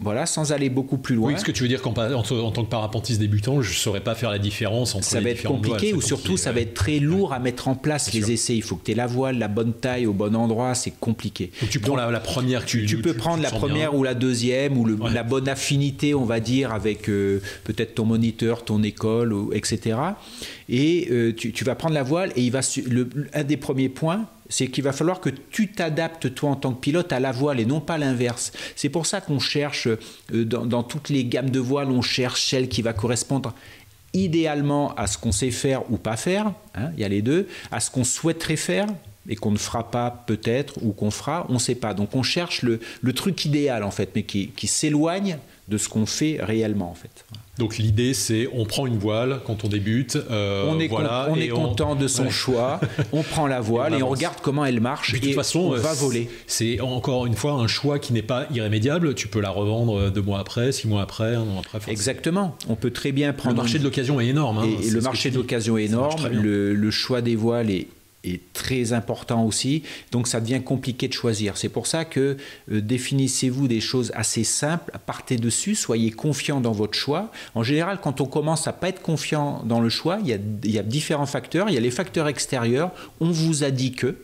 Voilà, 0.00 0.26
sans 0.26 0.52
aller 0.52 0.70
beaucoup 0.70 0.98
plus 0.98 1.14
loin. 1.14 1.32
Oui, 1.32 1.38
ce 1.38 1.44
que 1.44 1.52
tu 1.52 1.62
veux 1.62 1.68
dire 1.68 1.80
qu'en 1.80 1.92
en, 1.92 2.22
tant 2.50 2.64
que 2.64 2.68
parapentiste 2.68 3.20
débutant, 3.20 3.62
je 3.62 3.70
ne 3.70 3.74
saurais 3.74 4.00
pas 4.00 4.14
faire 4.14 4.30
la 4.30 4.38
différence 4.38 4.94
entre 4.94 5.04
ça 5.04 5.20
va 5.20 5.30
être 5.30 5.44
compliqué 5.44 5.94
ou 5.94 6.00
surtout 6.00 6.36
ça 6.36 6.52
va 6.52 6.60
être 6.60 6.74
très 6.74 6.98
lourd 6.98 7.32
à 7.32 7.38
mettre 7.38 7.68
en 7.68 7.74
place 7.74 8.12
les 8.12 8.32
essais. 8.32 8.56
Il 8.56 8.62
faut 8.62 8.76
que 8.76 8.84
tu 8.84 8.92
aies 8.92 8.96
la 8.96 9.06
voile, 9.06 9.38
la 9.38 9.48
bonne 9.48 9.72
taille 9.72 10.06
au 10.06 10.12
bon 10.12 10.34
endroit, 10.34 10.74
c'est 10.74 10.90
compliqué. 10.90 11.52
Donc 11.60 11.70
tu 11.70 11.78
prends 11.78 11.96
la, 11.96 12.20
première 12.20 12.64
tu, 12.64 12.86
tu, 12.86 13.00
peux 13.00 13.14
prendre 13.14 13.42
la 13.42 13.50
première 13.50 13.94
ou 13.94 14.02
la 14.02 14.14
deuxième 14.14 14.76
ou 14.76 14.86
la 14.86 15.22
bonne 15.22 15.48
affinité, 15.48 16.14
on 16.14 16.24
va 16.24 16.40
dire, 16.40 16.72
avec 16.72 17.08
euh, 17.08 17.40
peut-être 17.62 17.94
ton 17.94 18.04
moniteur, 18.04 18.64
ton 18.64 18.82
école, 18.82 19.32
ou, 19.32 19.52
etc. 19.52 19.96
Et 20.68 21.08
euh, 21.10 21.32
tu, 21.34 21.52
tu, 21.52 21.64
vas 21.64 21.74
prendre 21.74 21.94
la 21.94 22.02
voile 22.02 22.32
et 22.36 22.42
il 22.42 22.50
va 22.50 22.60
le, 22.86 23.08
un 23.32 23.44
des 23.44 23.56
premiers 23.56 23.88
points, 23.88 24.26
c'est 24.48 24.68
qu'il 24.68 24.84
va 24.84 24.92
falloir 24.92 25.20
que 25.20 25.30
tu 25.30 25.72
t'adaptes 25.72 26.34
toi 26.34 26.50
en 26.50 26.56
tant 26.56 26.72
que 26.72 26.80
pilote 26.80 27.12
à 27.12 27.20
la 27.20 27.32
voile 27.32 27.60
et 27.60 27.64
non 27.64 27.80
pas 27.80 27.98
l'inverse. 27.98 28.52
C'est 28.76 28.88
pour 28.88 29.06
ça 29.06 29.20
qu'on 29.20 29.38
cherche 29.38 29.88
euh, 29.88 30.44
dans, 30.44 30.82
toutes 30.82 31.08
les 31.08 31.24
gammes 31.24 31.50
de 31.50 31.60
voiles, 31.60 31.90
on 31.90 32.02
cherche 32.02 32.44
celle 32.50 32.68
qui 32.68 32.82
va 32.82 32.92
correspondre 32.92 33.54
idéalement 34.12 34.94
à 34.94 35.06
ce 35.06 35.18
qu'on 35.18 35.32
sait 35.32 35.50
faire 35.50 35.90
ou 35.90 35.96
pas 35.96 36.16
faire, 36.16 36.52
hein, 36.74 36.90
il 36.94 37.00
y 37.00 37.04
a 37.04 37.08
les 37.08 37.22
deux, 37.22 37.48
à 37.72 37.80
ce 37.80 37.90
qu'on 37.90 38.04
souhaiterait 38.04 38.56
faire 38.56 38.86
et 39.28 39.36
qu'on 39.36 39.50
ne 39.50 39.58
fera 39.58 39.90
pas 39.90 40.24
peut-être 40.26 40.74
ou 40.82 40.92
qu'on 40.92 41.10
fera, 41.10 41.46
on 41.48 41.54
ne 41.54 41.58
sait 41.58 41.74
pas. 41.74 41.94
Donc 41.94 42.14
on 42.14 42.22
cherche 42.22 42.62
le, 42.62 42.78
truc 43.12 43.44
idéal 43.44 43.82
en 43.82 43.90
fait, 43.90 44.10
mais 44.14 44.22
qui, 44.22 44.48
qui 44.48 44.66
s'éloigne 44.66 45.38
de 45.68 45.78
ce 45.78 45.88
qu'on 45.88 46.06
fait 46.06 46.38
réellement 46.40 46.90
en 46.90 46.94
fait. 46.94 47.24
Donc 47.58 47.78
l'idée 47.78 48.14
c'est 48.14 48.48
on 48.52 48.64
prend 48.64 48.86
une 48.86 48.98
voile 48.98 49.40
quand 49.46 49.64
on 49.64 49.68
débute, 49.68 50.16
euh, 50.30 50.64
on 50.68 50.80
est, 50.80 50.90
on 50.90 51.34
est 51.36 51.48
content 51.48 51.94
de 51.94 52.08
son 52.08 52.28
choix, 52.28 52.80
on 53.12 53.22
prend 53.22 53.46
la 53.46 53.60
voile 53.60 53.94
et, 53.94 54.02
on 54.02 54.08
regarde 54.08 54.38
comment 54.42 54.64
elle 54.64 54.80
marche 54.80 55.14
et 55.14 55.20
de 55.20 55.26
toute 55.26 55.34
façon, 55.34 55.60
on 55.60 55.70
va 55.70 55.90
euh, 55.90 55.94
voler. 55.94 56.28
C'est 56.46 56.80
encore 56.80 57.26
une 57.26 57.34
fois 57.34 57.52
un 57.52 57.68
choix 57.68 57.98
qui 57.98 58.12
n'est 58.12 58.22
pas 58.22 58.46
irrémédiable, 58.52 59.14
tu 59.14 59.28
peux 59.28 59.40
la 59.40 59.50
revendre 59.50 59.98
euh, 59.98 60.10
deux 60.10 60.22
mois 60.22 60.40
après, 60.40 60.72
six 60.72 60.88
mois 60.88 61.02
après, 61.02 61.36
un 61.36 61.42
an 61.42 61.60
après. 61.60 61.78
Exactement, 61.90 62.56
on 62.68 62.74
peut 62.74 62.90
très 62.90 63.12
bien 63.12 63.32
prendre... 63.32 63.54
Le 63.54 63.62
marché 63.62 63.78
de 63.78 63.84
l'occasion 63.84 64.20
est 64.20 64.26
énorme. 64.26 64.58
Hein, 64.58 64.66
et, 64.82 64.90
le 64.90 65.00
marché 65.00 65.30
de 65.30 65.36
l'occasion 65.36 65.78
est 65.78 65.84
énorme, 65.84 66.28
le, 66.28 66.74
le 66.74 66.90
choix 66.90 67.20
des 67.20 67.36
voiles 67.36 67.70
est 67.70 67.86
est 68.24 68.40
très 68.52 68.92
important 68.92 69.44
aussi. 69.44 69.82
Donc 70.12 70.28
ça 70.28 70.40
devient 70.40 70.62
compliqué 70.62 71.08
de 71.08 71.12
choisir. 71.12 71.56
C'est 71.56 71.68
pour 71.68 71.86
ça 71.86 72.04
que 72.04 72.36
euh, 72.70 72.80
définissez-vous 72.80 73.68
des 73.68 73.80
choses 73.80 74.12
assez 74.14 74.44
simples, 74.44 74.92
partez 75.06 75.36
dessus, 75.36 75.74
soyez 75.74 76.10
confiant 76.10 76.60
dans 76.60 76.72
votre 76.72 76.94
choix. 76.94 77.30
En 77.54 77.62
général, 77.62 77.98
quand 78.02 78.20
on 78.20 78.26
commence 78.26 78.66
à 78.66 78.72
pas 78.72 78.88
être 78.88 79.02
confiant 79.02 79.62
dans 79.64 79.80
le 79.80 79.88
choix, 79.88 80.18
il 80.20 80.28
y 80.28 80.32
a, 80.32 80.38
il 80.64 80.70
y 80.70 80.78
a 80.78 80.82
différents 80.82 81.26
facteurs. 81.26 81.68
Il 81.68 81.74
y 81.74 81.78
a 81.78 81.80
les 81.80 81.90
facteurs 81.90 82.28
extérieurs. 82.28 82.90
On 83.20 83.30
vous 83.30 83.64
a 83.64 83.70
dit 83.70 83.92
que 83.92 84.16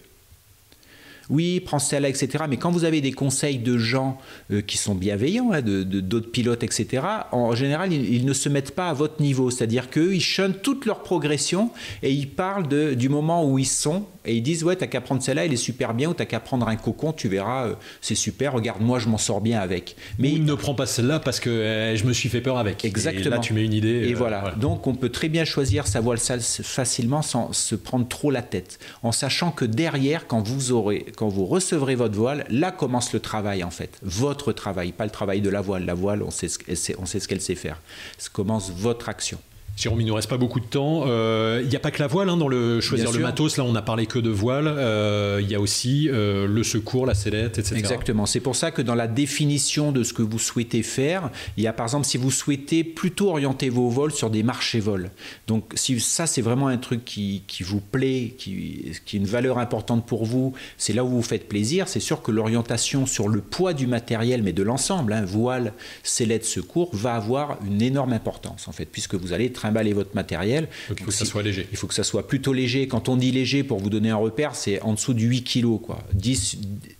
oui, 1.30 1.60
prends 1.60 1.78
celle-là, 1.78 2.08
etc. 2.08 2.44
Mais 2.48 2.56
quand 2.56 2.70
vous 2.70 2.84
avez 2.84 3.00
des 3.00 3.12
conseils 3.12 3.58
de 3.58 3.78
gens 3.78 4.18
euh, 4.50 4.60
qui 4.60 4.76
sont 4.76 4.94
bienveillants, 4.94 5.52
hein, 5.52 5.62
de, 5.62 5.82
d'autres 5.82 6.30
pilotes, 6.30 6.62
etc., 6.64 7.02
en 7.32 7.54
général, 7.54 7.92
ils, 7.92 8.26
ne 8.26 8.32
se 8.32 8.48
mettent 8.48 8.74
pas 8.74 8.88
à 8.88 8.92
votre 8.92 9.22
niveau. 9.22 9.50
C'est-à-dire 9.50 9.90
qu'eux, 9.90 10.14
ils 10.14 10.20
toute 10.62 10.86
leur 10.86 11.02
progression 11.02 11.70
et 12.02 12.12
ils 12.12 12.28
parlent 12.28 12.68
du 12.96 13.08
moment 13.08 13.48
où 13.48 13.58
ils 13.58 13.66
sont 13.66 14.04
et 14.24 14.34
ils 14.34 14.42
disent 14.42 14.64
ouais 14.64 14.76
t'as 14.76 14.86
qu'à 14.86 15.00
prendre 15.00 15.22
celle-là 15.22 15.44
elle 15.44 15.52
est 15.52 15.56
super 15.56 15.94
bien 15.94 16.10
ou 16.10 16.14
t'as 16.14 16.24
qu'à 16.24 16.40
prendre 16.40 16.68
un 16.68 16.76
cocon 16.76 17.12
tu 17.12 17.28
verras 17.28 17.66
euh, 17.66 17.74
c'est 18.00 18.14
super 18.14 18.52
regarde 18.52 18.80
moi 18.80 18.98
je 18.98 19.08
m'en 19.08 19.18
sors 19.18 19.40
bien 19.40 19.60
avec 19.60 19.96
mais 20.18 20.32
ou 20.32 20.38
ne 20.38 20.54
prends 20.54 20.74
pas 20.74 20.86
celle-là 20.86 21.20
parce 21.20 21.40
que 21.40 21.50
euh, 21.50 21.96
je 21.96 22.04
me 22.04 22.12
suis 22.12 22.28
fait 22.28 22.40
peur 22.40 22.58
avec 22.58 22.84
exactement 22.84 23.26
et 23.26 23.30
là 23.30 23.38
tu 23.38 23.52
mets 23.52 23.64
une 23.64 23.72
idée 23.72 24.08
et 24.08 24.14
voilà. 24.14 24.54
donc 24.56 24.86
on 24.86 24.94
peut 24.94 25.08
très 25.08 25.28
bien 25.28 25.44
choisir 25.44 25.86
sa 25.86 26.00
voile 26.00 26.18
facilement 26.18 27.22
sans 27.22 27.52
se 27.52 27.74
prendre 27.74 28.06
trop 28.08 28.30
la 28.30 28.42
tête 28.42 28.78
en 29.02 29.12
sachant 29.12 29.50
que 29.50 29.64
derrière 29.64 30.26
quand 30.26 30.40
vous 30.40 30.72
aurez 30.72 31.06
quand 31.16 31.28
vous 31.28 31.46
recevrez 31.46 31.94
votre 31.94 32.14
voile, 32.14 32.44
là 32.50 32.70
commence 32.70 33.12
le 33.12 33.20
travail 33.20 33.64
en 33.64 33.70
fait. 33.70 33.98
Votre 34.02 34.52
travail, 34.52 34.92
pas 34.92 35.04
le 35.04 35.10
travail 35.10 35.40
de 35.40 35.50
la 35.50 35.60
voile. 35.60 35.84
La 35.84 35.94
voile, 35.94 36.22
on 36.22 36.30
sait 36.30 36.48
ce, 36.48 36.58
on 36.98 37.06
sait 37.06 37.20
ce 37.20 37.28
qu'elle 37.28 37.40
sait 37.40 37.54
faire. 37.54 37.80
Ça 38.18 38.30
commence 38.32 38.70
votre 38.70 39.08
action. 39.08 39.38
Jérôme, 39.80 40.00
il 40.02 40.06
nous 40.06 40.14
reste 40.14 40.28
pas 40.28 40.36
beaucoup 40.36 40.60
de 40.60 40.66
temps. 40.66 41.04
Euh, 41.06 41.60
il 41.62 41.68
n'y 41.68 41.76
a 41.76 41.80
pas 41.80 41.90
que 41.90 42.02
la 42.02 42.06
voile 42.06 42.28
hein, 42.28 42.36
dans 42.36 42.48
le 42.48 42.80
choisir 42.80 43.12
le 43.12 43.18
matos. 43.20 43.56
Là, 43.56 43.64
on 43.64 43.74
a 43.74 43.80
parlé 43.80 44.04
que 44.04 44.18
de 44.18 44.28
voile. 44.28 44.66
Euh, 44.66 45.40
il 45.40 45.50
y 45.50 45.54
a 45.54 45.60
aussi 45.60 46.10
euh, 46.10 46.46
le 46.46 46.62
secours, 46.62 47.06
la 47.06 47.14
sellette, 47.14 47.58
etc. 47.58 47.76
Exactement. 47.76 48.26
C'est 48.26 48.40
pour 48.40 48.56
ça 48.56 48.72
que 48.72 48.82
dans 48.82 48.94
la 48.94 49.06
définition 49.06 49.90
de 49.90 50.02
ce 50.02 50.12
que 50.12 50.20
vous 50.20 50.38
souhaitez 50.38 50.82
faire, 50.82 51.30
il 51.56 51.62
y 51.62 51.66
a 51.66 51.72
par 51.72 51.86
exemple 51.86 52.06
si 52.06 52.18
vous 52.18 52.30
souhaitez 52.30 52.84
plutôt 52.84 53.30
orienter 53.30 53.70
vos 53.70 53.88
vols 53.88 54.12
sur 54.12 54.28
des 54.28 54.42
marchés 54.42 54.80
vols. 54.80 55.10
Donc 55.46 55.72
si 55.74 55.98
ça 55.98 56.26
c'est 56.26 56.42
vraiment 56.42 56.68
un 56.68 56.76
truc 56.76 57.04
qui, 57.06 57.44
qui 57.46 57.62
vous 57.62 57.80
plaît, 57.80 58.34
qui, 58.36 58.92
qui, 59.06 59.16
est 59.16 59.20
une 59.20 59.26
valeur 59.26 59.58
importante 59.58 60.04
pour 60.04 60.26
vous, 60.26 60.52
c'est 60.76 60.92
là 60.92 61.04
où 61.04 61.08
vous 61.08 61.22
faites 61.22 61.48
plaisir. 61.48 61.88
C'est 61.88 62.00
sûr 62.00 62.20
que 62.20 62.30
l'orientation 62.30 63.06
sur 63.06 63.28
le 63.28 63.40
poids 63.40 63.72
du 63.72 63.86
matériel, 63.86 64.42
mais 64.42 64.52
de 64.52 64.62
l'ensemble, 64.62 65.14
hein, 65.14 65.24
voile, 65.24 65.72
sellette, 66.02 66.44
secours, 66.44 66.90
va 66.92 67.14
avoir 67.14 67.58
une 67.66 67.80
énorme 67.80 68.12
importance 68.12 68.68
en 68.68 68.72
fait, 68.72 68.84
puisque 68.84 69.14
vous 69.14 69.32
allez 69.32 69.50
travailler 69.50 69.69
trimballer 69.70 69.92
votre 69.92 70.14
matériel. 70.14 70.68
il 70.90 70.98
faut 70.98 71.06
que 71.06 71.12
ça 71.12 71.24
soit 71.24 71.42
léger. 71.42 71.68
Il 71.70 71.76
faut 71.76 71.86
que 71.86 71.94
ça 71.94 72.02
soit 72.02 72.26
plutôt 72.26 72.52
léger. 72.52 72.88
Quand 72.88 73.08
on 73.08 73.16
dit 73.16 73.30
léger, 73.30 73.62
pour 73.62 73.78
vous 73.78 73.90
donner 73.90 74.10
un 74.10 74.16
repère, 74.16 74.54
c'est 74.54 74.80
en 74.82 74.94
dessous 74.94 75.14
de 75.14 75.20
8 75.20 75.44
kg. 75.44 75.78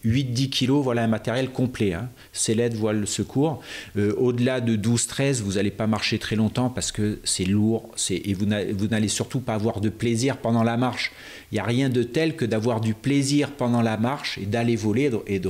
8-10 0.05 0.51
kg, 0.51 0.71
voilà 0.83 1.05
un 1.05 1.09
matériel 1.09 1.51
complet. 1.51 1.95
Hein. 1.95 2.09
Sellette, 2.33 2.75
voile, 2.75 3.07
secours. 3.07 3.61
Euh, 3.97 4.15
au-delà 4.17 4.61
de 4.61 4.77
12-13, 4.77 5.43
vous 5.43 5.53
n'allez 5.55 5.71
pas 5.71 5.87
marcher 5.87 6.19
très 6.19 6.37
longtemps 6.37 6.71
parce 6.71 6.93
que 6.93 7.19
c'est 7.25 7.45
lourd 7.45 7.91
et 8.11 8.35
vous 8.35 8.47
n'allez 8.47 9.09
surtout 9.09 9.41
pas 9.41 9.55
avoir 9.55 9.81
de 9.81 9.89
plaisir 9.89 10.37
pendant 10.37 10.63
la 10.63 10.77
marche. 10.77 11.13
Il 11.51 11.57
n'y 11.57 11.61
a 11.61 11.65
rien 11.65 11.89
de 11.89 12.03
tel 12.03 12.37
que 12.37 12.45
d'avoir 12.45 12.81
du 12.81 12.95
plaisir 12.95 13.51
pendant 13.51 13.83
la 13.83 13.97
marche 13.97 14.39
et 14.39 14.47
d'aller 14.47 14.77
voler 14.77 15.11
et 15.27 15.41
de, 15.41 15.49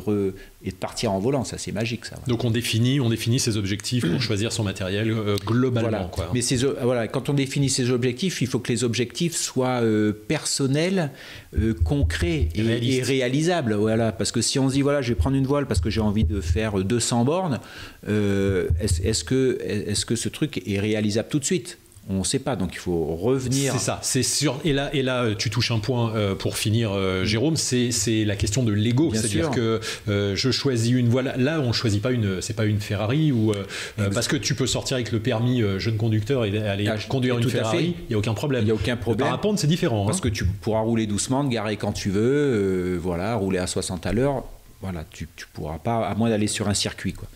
et 0.62 0.70
de 0.70 0.77
partir 0.77 1.12
en 1.12 1.18
volant. 1.18 1.44
Ça, 1.44 1.57
c'est 1.59 1.73
magique, 1.73 2.05
ça. 2.05 2.16
Donc 2.27 2.44
on 2.44 2.51
définit, 2.51 3.01
on 3.01 3.09
définit 3.09 3.38
ses 3.38 3.57
objectifs 3.57 4.09
pour 4.09 4.20
choisir 4.20 4.53
son 4.53 4.62
matériel 4.62 5.11
euh, 5.11 5.37
globalement. 5.44 6.09
Quoi. 6.09 6.31
Mais 6.35 6.40
voilà, 6.83 7.09
quand 7.09 7.29
on 7.29 7.35
définit 7.35 7.70
ses 7.70 7.90
objectifs, 7.90 8.42
il 8.42 8.46
faut 8.46 8.59
que 8.59 8.70
les 8.70 8.85
objectifs 8.85 9.37
soient 9.37 9.83
euh, 9.83 10.12
personnels, 10.12 11.11
euh, 11.59 11.75
concrets 11.85 12.49
et, 12.55 13.03
réalisables. 13.03 13.75
Voilà, 13.75 14.12
parce 14.12 14.33
que 14.33 14.42
si 14.42 14.59
on 14.59 14.68
se 14.68 14.75
dit 14.75 14.83
voilà, 14.83 15.01
je 15.01 15.11
vais 15.11 15.14
prendre 15.14 15.37
une 15.37 15.46
voile 15.46 15.66
parce 15.66 15.81
que 15.81 15.88
j'ai 15.88 16.01
envie 16.01 16.25
de 16.25 16.40
faire 16.40 16.75
200 16.75 17.25
bornes, 17.25 17.61
est-ce 18.07 19.25
que, 19.25 19.59
est 19.62 19.92
-ce 19.94 20.05
que 20.05 20.16
ce 20.16 20.29
truc 20.29 20.62
est 20.66 20.79
réalisable 20.79 21.29
tout 21.31 21.38
de 21.38 21.44
suite? 21.44 21.79
On 22.11 22.18
ne 22.18 22.25
sait 22.25 22.38
pas, 22.38 22.57
donc 22.57 22.70
il 22.73 22.79
faut 22.79 23.05
revenir. 23.16 23.73
C'est 23.73 23.79
ça, 23.79 24.01
c'est 24.03 24.23
sûr. 24.23 24.59
Et 24.64 24.73
là, 24.73 24.90
et 24.92 25.03
là, 25.03 25.35
tu 25.37 25.49
touches 25.49 25.70
un 25.70 25.79
point 25.79 26.14
euh, 26.14 26.35
pour 26.35 26.57
finir, 26.57 26.90
euh, 26.92 27.25
Jérôme, 27.25 27.57
c'est 27.57 28.25
la 28.25 28.37
question 28.37 28.62
de 28.62 28.73
l'ego. 28.73 29.12
C'est-à-dire 29.14 29.51
que 29.51 29.81
euh, 30.09 30.35
je 30.35 30.51
choisis 30.51 30.92
une 30.92 31.09
voile. 31.09 31.35
Là, 31.38 31.61
on 31.61 31.68
ne 31.68 31.73
choisit 31.73 32.03
pas 32.03 32.11
une, 32.11 32.42
c'est 32.42 32.55
pas 32.55 32.64
une 32.64 32.81
Ferrari 32.81 33.33
ou 33.33 33.53
parce 33.96 34.29
que 34.29 34.37
tu 34.37 34.55
peux 34.55 34.66
sortir 34.66 34.96
avec 34.96 35.12
le 35.12 35.20
permis 35.20 35.62
jeune 35.79 35.96
conducteur 35.96 36.44
et 36.44 36.59
aller 36.66 36.88
ah, 36.88 36.96
conduire 37.09 37.38
une 37.38 37.49
Ferrari. 37.49 37.94
Il 38.09 38.11
n'y 38.11 38.14
a 38.14 38.18
aucun 38.18 38.35
problème. 38.35 38.62
Il 38.62 38.66
n'y 38.66 38.73
a 38.73 38.75
aucun 38.75 38.96
problème. 38.96 39.27
Le 39.27 39.31
parapente, 39.31 39.59
c'est 39.59 39.66
différent. 39.66 40.07
Parce 40.07 40.18
hein. 40.18 40.23
que 40.23 40.29
tu 40.29 40.44
pourras 40.44 40.81
rouler 40.81 41.07
doucement, 41.07 41.44
te 41.44 41.51
garer 41.51 41.77
quand 41.77 41.92
tu 41.92 42.11
veux, 42.11 42.99
voilà, 43.01 43.37
rouler 43.37 43.59
à 43.59 43.66
60 43.66 44.07
à 44.07 44.12
l'heure. 44.12 44.44
Voilà, 44.83 45.05
tu, 45.11 45.25
ne 45.25 45.44
pourras 45.53 45.79
pas, 45.79 46.07
à 46.07 46.14
moins 46.14 46.31
d'aller 46.31 46.46
sur 46.46 46.68
un 46.68 46.75
circuit. 46.75 47.12
Quoi. 47.12 47.29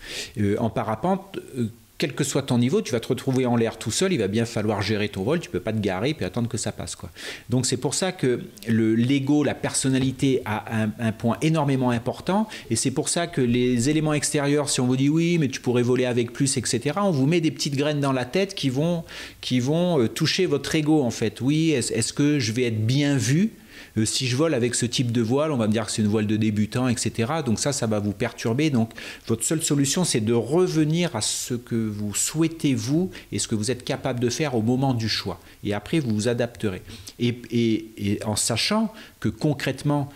en 0.59 0.69
parapente 0.69 1.39
quel 1.97 2.13
que 2.13 2.23
soit 2.23 2.41
ton 2.41 2.57
niveau, 2.57 2.81
tu 2.81 2.91
vas 2.91 2.99
te 2.99 3.07
retrouver 3.07 3.45
en 3.45 3.55
l'air 3.55 3.77
tout 3.77 3.91
seul, 3.91 4.11
il 4.11 4.19
va 4.19 4.27
bien 4.27 4.45
falloir 4.45 4.81
gérer 4.81 5.07
ton 5.07 5.23
vol, 5.23 5.39
tu 5.39 5.49
peux 5.49 5.59
pas 5.59 5.71
te 5.71 5.79
garer 5.79 6.15
et 6.19 6.23
attendre 6.23 6.49
que 6.49 6.57
ça 6.57 6.71
passe. 6.71 6.95
Quoi. 6.95 7.09
Donc 7.49 7.65
c'est 7.65 7.77
pour 7.77 7.93
ça 7.93 8.11
que 8.11 8.41
le 8.67 8.95
l'ego, 8.95 9.43
la 9.43 9.55
personnalité 9.55 10.41
a 10.45 10.65
un, 10.99 11.11
point 11.11 11.37
énormément 11.41 11.91
important 11.91 12.47
et 12.69 12.75
c'est 12.75 12.91
pour 12.91 13.07
ça 13.07 13.27
que 13.27 13.41
les 13.41 13.89
éléments 13.89 14.13
extérieurs, 14.13 14.69
si 14.69 14.81
on 14.81 14.87
vous 14.87 14.97
dit 14.97 15.09
oui, 15.09 15.37
mais 15.37 15.47
tu 15.47 15.61
pourrais 15.61 15.83
voler 15.83 16.05
avec 16.05 16.33
plus, 16.33 16.57
etc., 16.57 16.97
on 17.01 17.11
vous 17.11 17.27
met 17.27 17.39
des 17.39 17.51
petites 17.51 17.75
graines 17.75 18.01
dans 18.01 18.11
la 18.11 18.25
tête 18.25 18.55
qui 18.55 18.69
vont, 18.69 19.03
qui 19.39 19.59
vont 19.59 19.99
euh, 19.99 20.09
toucher 20.09 20.45
votre 20.45 20.75
ego 20.75 21.01
en 21.01 21.11
fait. 21.11 21.39
Oui, 21.39 21.71
est-ce 21.71 22.13
que 22.13 22.39
je 22.39 22.51
vais 22.51 22.63
être 22.63 22.85
bien 22.85 23.17
vu? 23.17 23.53
Euh, 23.97 24.05
si 24.05 24.27
je 24.27 24.35
vole 24.35 24.53
avec 24.53 24.75
ce 24.75 24.85
type 24.85 25.11
de 25.11 25.21
voile, 25.21 25.51
on 25.51 25.57
va 25.57 25.67
me 25.67 25.71
dire 25.71 25.85
que 25.85 25.91
c'est 25.91 26.01
une 26.01 26.07
voile 26.07 26.27
de 26.27 26.35
débutant, 26.35 26.87
etc. 26.87 27.33
Donc 27.45 27.59
ça, 27.59 27.71
ça 27.73 27.87
va 27.87 27.99
vous 27.99 28.11
perturber. 28.11 28.69
Donc 28.69 28.91
votre 29.27 29.43
seule 29.43 29.63
solution, 29.63 30.03
c'est 30.03 30.21
de 30.21 30.33
revenir 30.33 31.15
à 31.15 31.21
ce 31.21 31.53
que 31.53 31.75
vous 31.75 32.13
souhaitez 32.13 32.75
vous 32.75 33.09
et 33.31 33.39
ce 33.39 33.47
que 33.47 33.55
vous 33.55 33.71
êtes 33.71 33.83
capable 33.83 34.19
de 34.19 34.29
faire 34.29 34.55
au 34.55 34.61
moment 34.61 34.93
du 34.93 35.09
choix. 35.09 35.39
Et 35.63 35.73
après, 35.73 35.99
vous 35.99 36.13
vous 36.13 36.27
adapterez. 36.27 36.81
Et, 37.19 38.19
en 38.25 38.35
sachant 38.35 38.93
que 39.19 39.29
concrètement, 39.29 40.09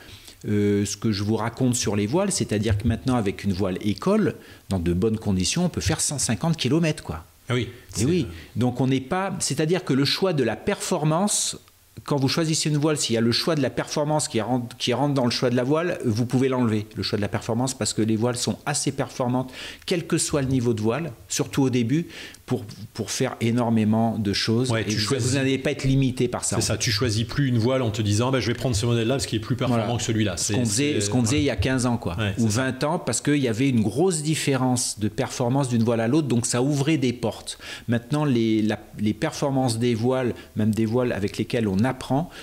euh, 0.47 0.85
ce 0.85 0.95
que 0.95 1.11
je 1.11 1.23
vous 1.23 1.35
raconte 1.35 1.75
sur 1.75 1.95
les 1.95 2.07
voiles, 2.07 2.31
c'est-à-dire 2.31 2.77
que 2.77 2.87
maintenant, 2.87 3.15
avec 3.15 3.43
une 3.43 3.53
voile 3.53 3.77
école, 3.81 4.35
dans 4.69 4.79
de 4.79 4.93
bonnes 4.93 5.17
conditions, 5.17 5.65
on 5.65 5.69
peut 5.69 5.81
faire 5.81 5.99
150 5.99 6.55
km. 6.55 7.03
Quoi. 7.03 7.25
Ah 7.49 7.55
oui. 7.55 7.69
Et 7.99 8.05
oui. 8.05 8.27
Donc 8.55 8.79
on 8.79 8.87
n'est 8.87 9.01
pas. 9.01 9.35
C'est-à-dire 9.39 9.83
que 9.83 9.93
le 9.93 10.05
choix 10.05 10.33
de 10.33 10.43
la 10.43 10.55
performance 10.55 11.57
quand 12.05 12.17
vous 12.17 12.27
choisissez 12.27 12.69
une 12.69 12.77
voile, 12.77 12.97
s'il 12.97 13.15
y 13.15 13.17
a 13.17 13.21
le 13.21 13.31
choix 13.31 13.55
de 13.55 13.61
la 13.61 13.69
performance 13.69 14.27
qui 14.27 14.41
rentre, 14.41 14.75
qui 14.77 14.93
rentre 14.93 15.13
dans 15.13 15.25
le 15.25 15.31
choix 15.31 15.49
de 15.49 15.55
la 15.55 15.63
voile, 15.63 15.99
vous 16.05 16.25
pouvez 16.25 16.49
l'enlever, 16.49 16.87
le 16.95 17.03
choix 17.03 17.17
de 17.17 17.21
la 17.21 17.27
performance, 17.27 17.73
parce 17.73 17.93
que 17.93 18.01
les 18.01 18.15
voiles 18.15 18.37
sont 18.37 18.57
assez 18.65 18.91
performantes, 18.91 19.51
quel 19.85 20.07
que 20.07 20.17
soit 20.17 20.41
le 20.41 20.47
niveau 20.47 20.73
de 20.73 20.81
voile, 20.81 21.11
surtout 21.27 21.63
au 21.63 21.69
début, 21.69 22.07
pour, 22.49 22.65
pour 22.95 23.11
faire 23.11 23.35
énormément 23.41 24.17
de 24.17 24.33
choses. 24.33 24.73
et 24.75 24.95
vous 24.95 25.35
n'allez 25.35 25.59
pas 25.59 25.69
être 25.69 25.83
limité 25.83 26.27
par 26.27 26.43
ça. 26.43 26.55
C'est 26.55 26.63
ça, 26.63 26.77
tu 26.77 26.89
choisis 26.89 27.23
plus 27.23 27.47
une 27.47 27.59
voile 27.59 27.83
en 27.83 27.91
te 27.91 28.01
disant 28.01 28.31
bah, 28.31 28.39
je 28.39 28.47
vais 28.47 28.55
prendre 28.55 28.75
ce 28.75 28.87
modèle-là 28.87 29.15
parce 29.15 29.27
qu'il 29.27 29.37
est 29.37 29.41
plus 29.41 29.55
performant 29.55 29.97
que 29.97 30.03
celui-là. 30.03 30.35
Ce 30.35 30.53
qu'on 30.53 30.65
faisait, 30.65 30.99
ce 30.99 31.11
qu'on 31.11 31.23
faisait 31.23 31.37
il 31.37 31.43
y 31.43 31.51
a 31.51 31.55
15 31.55 31.85
ans, 31.85 31.97
quoi, 31.97 32.17
ou 32.39 32.47
20 32.47 32.83
ans, 32.85 32.97
parce 32.97 33.21
qu'il 33.21 33.37
y 33.37 33.47
avait 33.47 33.69
une 33.69 33.81
grosse 33.81 34.23
différence 34.23 34.99
de 34.99 35.09
performance 35.09 35.69
d'une 35.69 35.83
voile 35.83 36.01
à 36.01 36.07
l'autre, 36.07 36.27
donc 36.27 36.47
ça 36.47 36.63
ouvrait 36.63 36.97
des 36.97 37.13
portes. 37.13 37.59
Maintenant, 37.87 38.25
les, 38.25 38.67
les 38.99 39.13
performances 39.13 39.77
des 39.77 39.93
voiles, 39.93 40.33
même 40.55 40.73
des 40.73 40.87
voiles 40.87 41.11
avec 41.11 41.37
lesquelles 41.37 41.67
on 41.67 41.83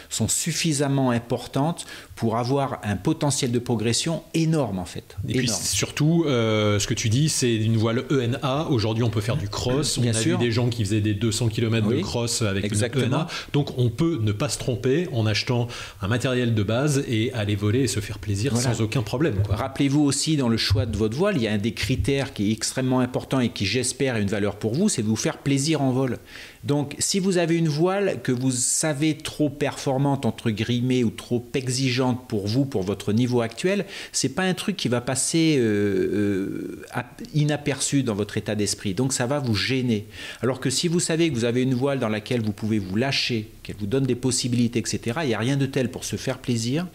sont 0.08 0.28
suffisamment 0.28 1.10
importantes 1.10 1.86
pour 2.16 2.38
avoir 2.38 2.80
un 2.82 2.96
potentiel 2.96 3.52
de 3.52 3.58
progression 3.58 4.22
énorme 4.32 4.78
en 4.78 4.86
fait. 4.86 5.16
Et 5.28 5.34
puis 5.34 5.48
surtout, 5.48 6.24
euh, 6.26 6.78
ce 6.78 6.86
que 6.86 6.94
tu 6.94 7.10
dis, 7.10 7.28
c'est 7.28 7.54
une 7.54 7.76
voile 7.76 8.04
ENA. 8.10 8.68
Aujourd'hui, 8.70 9.04
on 9.04 9.10
peut 9.10 9.20
faire 9.20 9.36
du 9.36 9.48
cross. 9.48 9.98
on 9.98 10.06
a 10.06 10.12
vu 10.12 10.36
des 10.38 10.50
gens 10.50 10.68
qui 10.68 10.82
faisaient 10.82 11.02
des 11.02 11.12
200 11.12 11.48
km 11.48 11.86
de 11.88 12.00
cross 12.00 12.40
avec 12.40 12.64
Exactement. 12.64 13.04
une 13.04 13.14
ENA. 13.14 13.26
Donc 13.52 13.78
on 13.78 13.90
peut 13.90 14.18
ne 14.22 14.32
pas 14.32 14.48
se 14.48 14.58
tromper 14.58 15.08
en 15.12 15.26
achetant 15.26 15.68
un 16.00 16.08
matériel 16.08 16.54
de 16.54 16.62
base 16.62 17.04
et 17.06 17.32
aller 17.34 17.54
voler 17.54 17.80
et 17.80 17.86
se 17.86 18.00
faire 18.00 18.18
plaisir 18.18 18.56
sans 18.56 18.80
aucun 18.80 19.02
problème. 19.02 19.42
Rappelez-vous 19.50 20.02
aussi 20.02 20.38
dans 20.38 20.48
le 20.48 20.56
choix 20.56 20.86
de 20.86 20.96
votre 20.96 21.16
voile, 21.16 21.36
il 21.36 21.42
y 21.42 21.48
a 21.48 21.52
un 21.52 21.58
des 21.58 21.74
critères 21.74 22.32
qui 22.32 22.48
est 22.48 22.52
extrêmement 22.52 23.00
important 23.00 23.40
et 23.40 23.50
qui 23.50 23.66
j'espère 23.66 24.14
a 24.14 24.20
une 24.20 24.28
valeur 24.28 24.56
pour 24.56 24.74
vous, 24.74 24.88
c'est 24.88 25.02
de 25.02 25.06
vous 25.06 25.16
faire 25.16 25.36
plaisir 25.38 25.82
en 25.82 25.92
vol. 25.92 26.18
Donc, 26.64 26.96
si 26.98 27.20
vous 27.20 27.38
avez 27.38 27.56
une 27.56 27.68
voile 27.68 28.20
que 28.22 28.32
vous 28.32 28.50
savez 28.50 29.16
trop 29.16 29.48
performante, 29.48 30.26
entre 30.26 30.50
guillemets, 30.50 31.04
ou 31.04 31.10
trop 31.10 31.46
exigeante 31.54 32.05
pour 32.14 32.46
vous, 32.46 32.64
pour 32.64 32.82
votre 32.82 33.12
niveau 33.12 33.40
actuel, 33.40 33.86
c'est 34.12 34.30
pas 34.30 34.42
un 34.42 34.54
truc 34.54 34.76
qui 34.76 34.88
va 34.88 35.00
passer 35.00 35.56
euh, 35.58 36.82
euh, 36.94 37.02
inaperçu 37.34 38.02
dans 38.02 38.14
votre 38.14 38.36
état 38.36 38.54
d'esprit. 38.54 38.94
Donc, 38.94 39.12
ça 39.12 39.26
va 39.26 39.38
vous 39.38 39.54
gêner. 39.54 40.06
Alors 40.42 40.60
que 40.60 40.70
si 40.70 40.88
vous 40.88 41.00
savez 41.00 41.30
que 41.30 41.34
vous 41.34 41.44
avez 41.44 41.62
une 41.62 41.74
voile 41.74 41.98
dans 41.98 42.08
laquelle 42.08 42.40
vous 42.40 42.52
pouvez 42.52 42.78
vous 42.78 42.96
lâcher, 42.96 43.50
qu'elle 43.62 43.76
vous 43.76 43.86
donne 43.86 44.04
des 44.04 44.14
possibilités, 44.14 44.78
etc., 44.78 45.20
il 45.22 45.28
n'y 45.28 45.34
a 45.34 45.38
rien 45.38 45.56
de 45.56 45.66
tel 45.66 45.90
pour 45.90 46.04
se 46.04 46.16
faire 46.16 46.38
plaisir, 46.38 46.86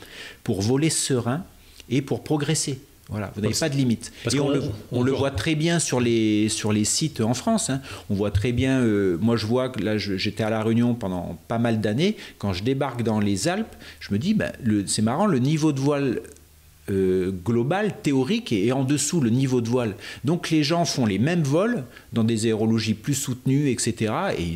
pour 0.43 0.61
voler 0.61 0.89
serein 0.89 1.43
et 1.89 2.01
pour 2.01 2.23
progresser. 2.23 2.79
Voilà, 3.11 3.29
vous 3.35 3.41
n'avez 3.41 3.53
pas 3.53 3.67
de 3.67 3.75
limite. 3.75 4.11
et 4.33 4.39
on, 4.39 5.03
le, 5.03 5.11
voit 5.11 5.31
très 5.31 5.55
bien 5.55 5.79
sur 5.79 5.99
les, 5.99 6.47
sur 6.47 6.71
les 6.71 6.85
sites 6.85 7.19
en 7.19 7.33
France. 7.33 7.69
Hein. 7.69 7.81
On 8.09 8.15
voit 8.15 8.31
très 8.31 8.53
bien, 8.53 8.79
euh, 8.79 9.17
moi 9.19 9.35
je 9.35 9.45
vois 9.45 9.67
que 9.67 9.83
là 9.83 9.97
j'étais 9.97 10.43
à 10.43 10.49
La 10.49 10.63
Réunion 10.63 10.95
pendant 10.95 11.37
pas 11.49 11.57
mal 11.57 11.81
d'années. 11.81 12.15
Quand 12.37 12.53
je 12.53 12.63
débarque 12.63 13.03
dans 13.03 13.19
les 13.19 13.49
Alpes, 13.49 13.75
je 13.99 14.13
me 14.13 14.17
dis, 14.17 14.33
ben, 14.33 14.53
c'est 14.87 15.01
marrant, 15.01 15.25
le 15.25 15.39
niveau 15.39 15.73
de 15.73 15.79
voile 15.81 16.21
euh, 16.89 17.31
global, 17.31 17.95
théorique, 18.01 18.51
et, 18.51 18.71
en 18.71 18.83
dessous 18.83 19.21
le 19.21 19.29
niveau 19.29 19.61
de 19.61 19.69
voile. 19.69 19.95
Donc 20.23 20.49
les 20.49 20.63
gens 20.63 20.85
font 20.85 21.05
les 21.05 21.19
mêmes 21.19 21.43
vols 21.43 21.83
dans 22.13 22.23
des 22.23 22.47
aérologies 22.47 22.93
plus 22.93 23.13
soutenues, 23.13 23.69
etc. 23.69 24.13
Et 24.37 24.55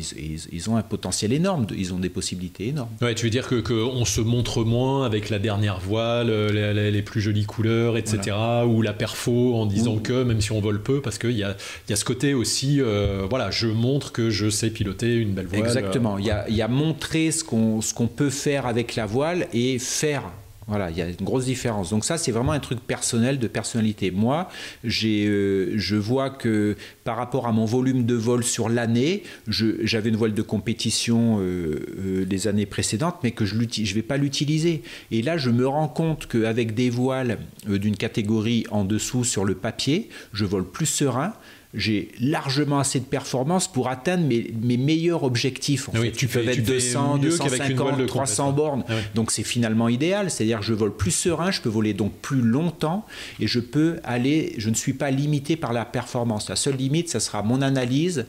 ils, 0.52 0.70
ont 0.70 0.76
un 0.76 0.82
potentiel 0.82 1.32
énorme, 1.32 1.66
ils 1.76 1.94
ont 1.94 1.98
des 1.98 2.08
possibilités 2.08 2.68
énormes. 2.68 2.90
Ouais, 3.00 3.14
tu 3.14 3.24
veux 3.24 3.30
dire 3.30 3.46
que 3.46 3.60
qu'on 3.60 4.04
se 4.04 4.20
montre 4.20 4.64
moins 4.64 5.06
avec 5.06 5.30
la 5.30 5.38
dernière 5.38 5.78
voile, 5.80 6.30
les, 6.52 7.02
plus 7.02 7.20
jolies 7.20 7.46
couleurs, 7.46 7.96
etc. 7.96 8.36
Ou 8.66 8.82
la 8.82 8.92
perfo 8.92 9.54
en 9.54 9.66
disant 9.66 9.98
que, 9.98 10.24
même 10.24 10.40
si 10.40 10.52
on 10.52 10.60
vole 10.60 10.82
peu, 10.82 11.00
parce 11.00 11.18
qu'il 11.18 11.30
y 11.32 11.44
a, 11.44 11.56
y 11.88 11.92
a 11.92 11.96
ce 11.96 12.04
côté 12.04 12.34
aussi, 12.34 12.80
euh, 12.80 13.26
voilà, 13.28 13.50
je 13.50 13.68
montre 13.68 14.12
que 14.12 14.30
je 14.30 14.50
sais 14.50 14.70
piloter 14.70 15.14
une 15.14 15.32
belle 15.32 15.46
voile. 15.46 15.60
Exactement, 15.60 16.18
il 16.18 16.26
y, 16.26 16.30
a, 16.30 16.48
y 16.50 16.62
a 16.62 16.68
montrer 16.68 17.30
ce 17.30 17.44
qu'on 17.44 17.80
qu'on 17.94 18.06
peut 18.06 18.30
faire 18.30 18.66
avec 18.66 18.96
la 18.96 19.06
voile 19.06 19.46
et 19.52 19.78
faire 19.78 20.24
voilà, 20.66 20.90
il 20.90 20.96
y 20.96 21.02
a 21.02 21.06
une 21.06 21.14
grosse 21.24 21.44
différence. 21.44 21.90
Donc 21.90 22.04
ça, 22.04 22.18
c'est 22.18 22.32
vraiment 22.32 22.50
un 22.50 22.58
truc 22.58 22.80
personnel, 22.80 23.38
de 23.38 23.46
personnalité. 23.46 24.10
Moi, 24.10 24.48
euh, 24.84 25.72
je 25.76 25.96
vois 25.96 26.30
que 26.30 26.76
par 27.04 27.16
rapport 27.16 27.46
à 27.46 27.52
mon 27.52 27.64
volume 27.64 28.04
de 28.04 28.14
vol 28.14 28.42
sur 28.42 28.68
l'année, 28.68 29.22
j'avais 29.46 30.08
une 30.08 30.16
voile 30.16 30.34
de 30.34 30.42
compétition 30.42 31.38
euh, 31.38 31.86
euh, 31.98 32.24
les 32.28 32.48
années 32.48 32.66
précédentes, 32.66 33.16
mais 33.22 33.30
que 33.30 33.44
je 33.44 33.54
ne 33.54 33.94
vais 33.94 34.02
pas 34.02 34.16
l'utiliser. 34.16 34.82
Et 35.12 35.22
là, 35.22 35.36
je 35.36 35.50
me 35.50 35.68
rends 35.68 35.88
compte 35.88 36.26
qu'avec 36.26 36.74
des 36.74 36.90
voiles 36.90 37.38
d'une 37.68 37.96
catégorie 37.96 38.66
en 38.72 38.84
dessous 38.84 39.22
sur 39.22 39.44
le 39.44 39.54
papier, 39.54 40.08
je 40.32 40.44
vole 40.44 40.68
plus 40.68 40.86
serein 40.86 41.32
j'ai 41.76 42.08
largement 42.20 42.80
assez 42.80 42.98
de 42.98 43.04
performance 43.04 43.68
pour 43.68 43.88
atteindre 43.88 44.24
mes, 44.24 44.76
meilleurs 44.76 45.22
objectifs. 45.22 45.88
Ah 45.94 45.98
tu 46.14 46.26
peux 46.26 46.46
être 46.48 46.64
200, 46.64 47.18
250, 47.18 48.06
300 48.06 48.52
bornes. 48.52 48.84
Ah 48.88 48.94
donc 49.14 49.30
c'est 49.30 49.42
finalement 49.42 49.88
idéal, 49.88 50.30
c'est-à-dire 50.30 50.60
que 50.60 50.64
je 50.64 50.74
vole 50.74 50.96
plus 50.96 51.10
serein, 51.10 51.50
je 51.50 51.60
peux 51.60 51.68
voler 51.68 51.94
donc 51.94 52.12
plus 52.14 52.40
longtemps 52.40 53.06
et 53.40 53.46
je 53.46 53.60
peux 53.60 54.00
aller, 54.02 54.54
je 54.58 54.70
ne 54.70 54.74
suis 54.74 54.94
pas 54.94 55.10
limité 55.10 55.56
par 55.56 55.72
la 55.72 55.84
performance. 55.84 56.48
La 56.48 56.56
seule 56.56 56.76
limite, 56.76 57.08
ça 57.10 57.20
sera 57.20 57.42
mon 57.42 57.62
analyse 57.62 58.26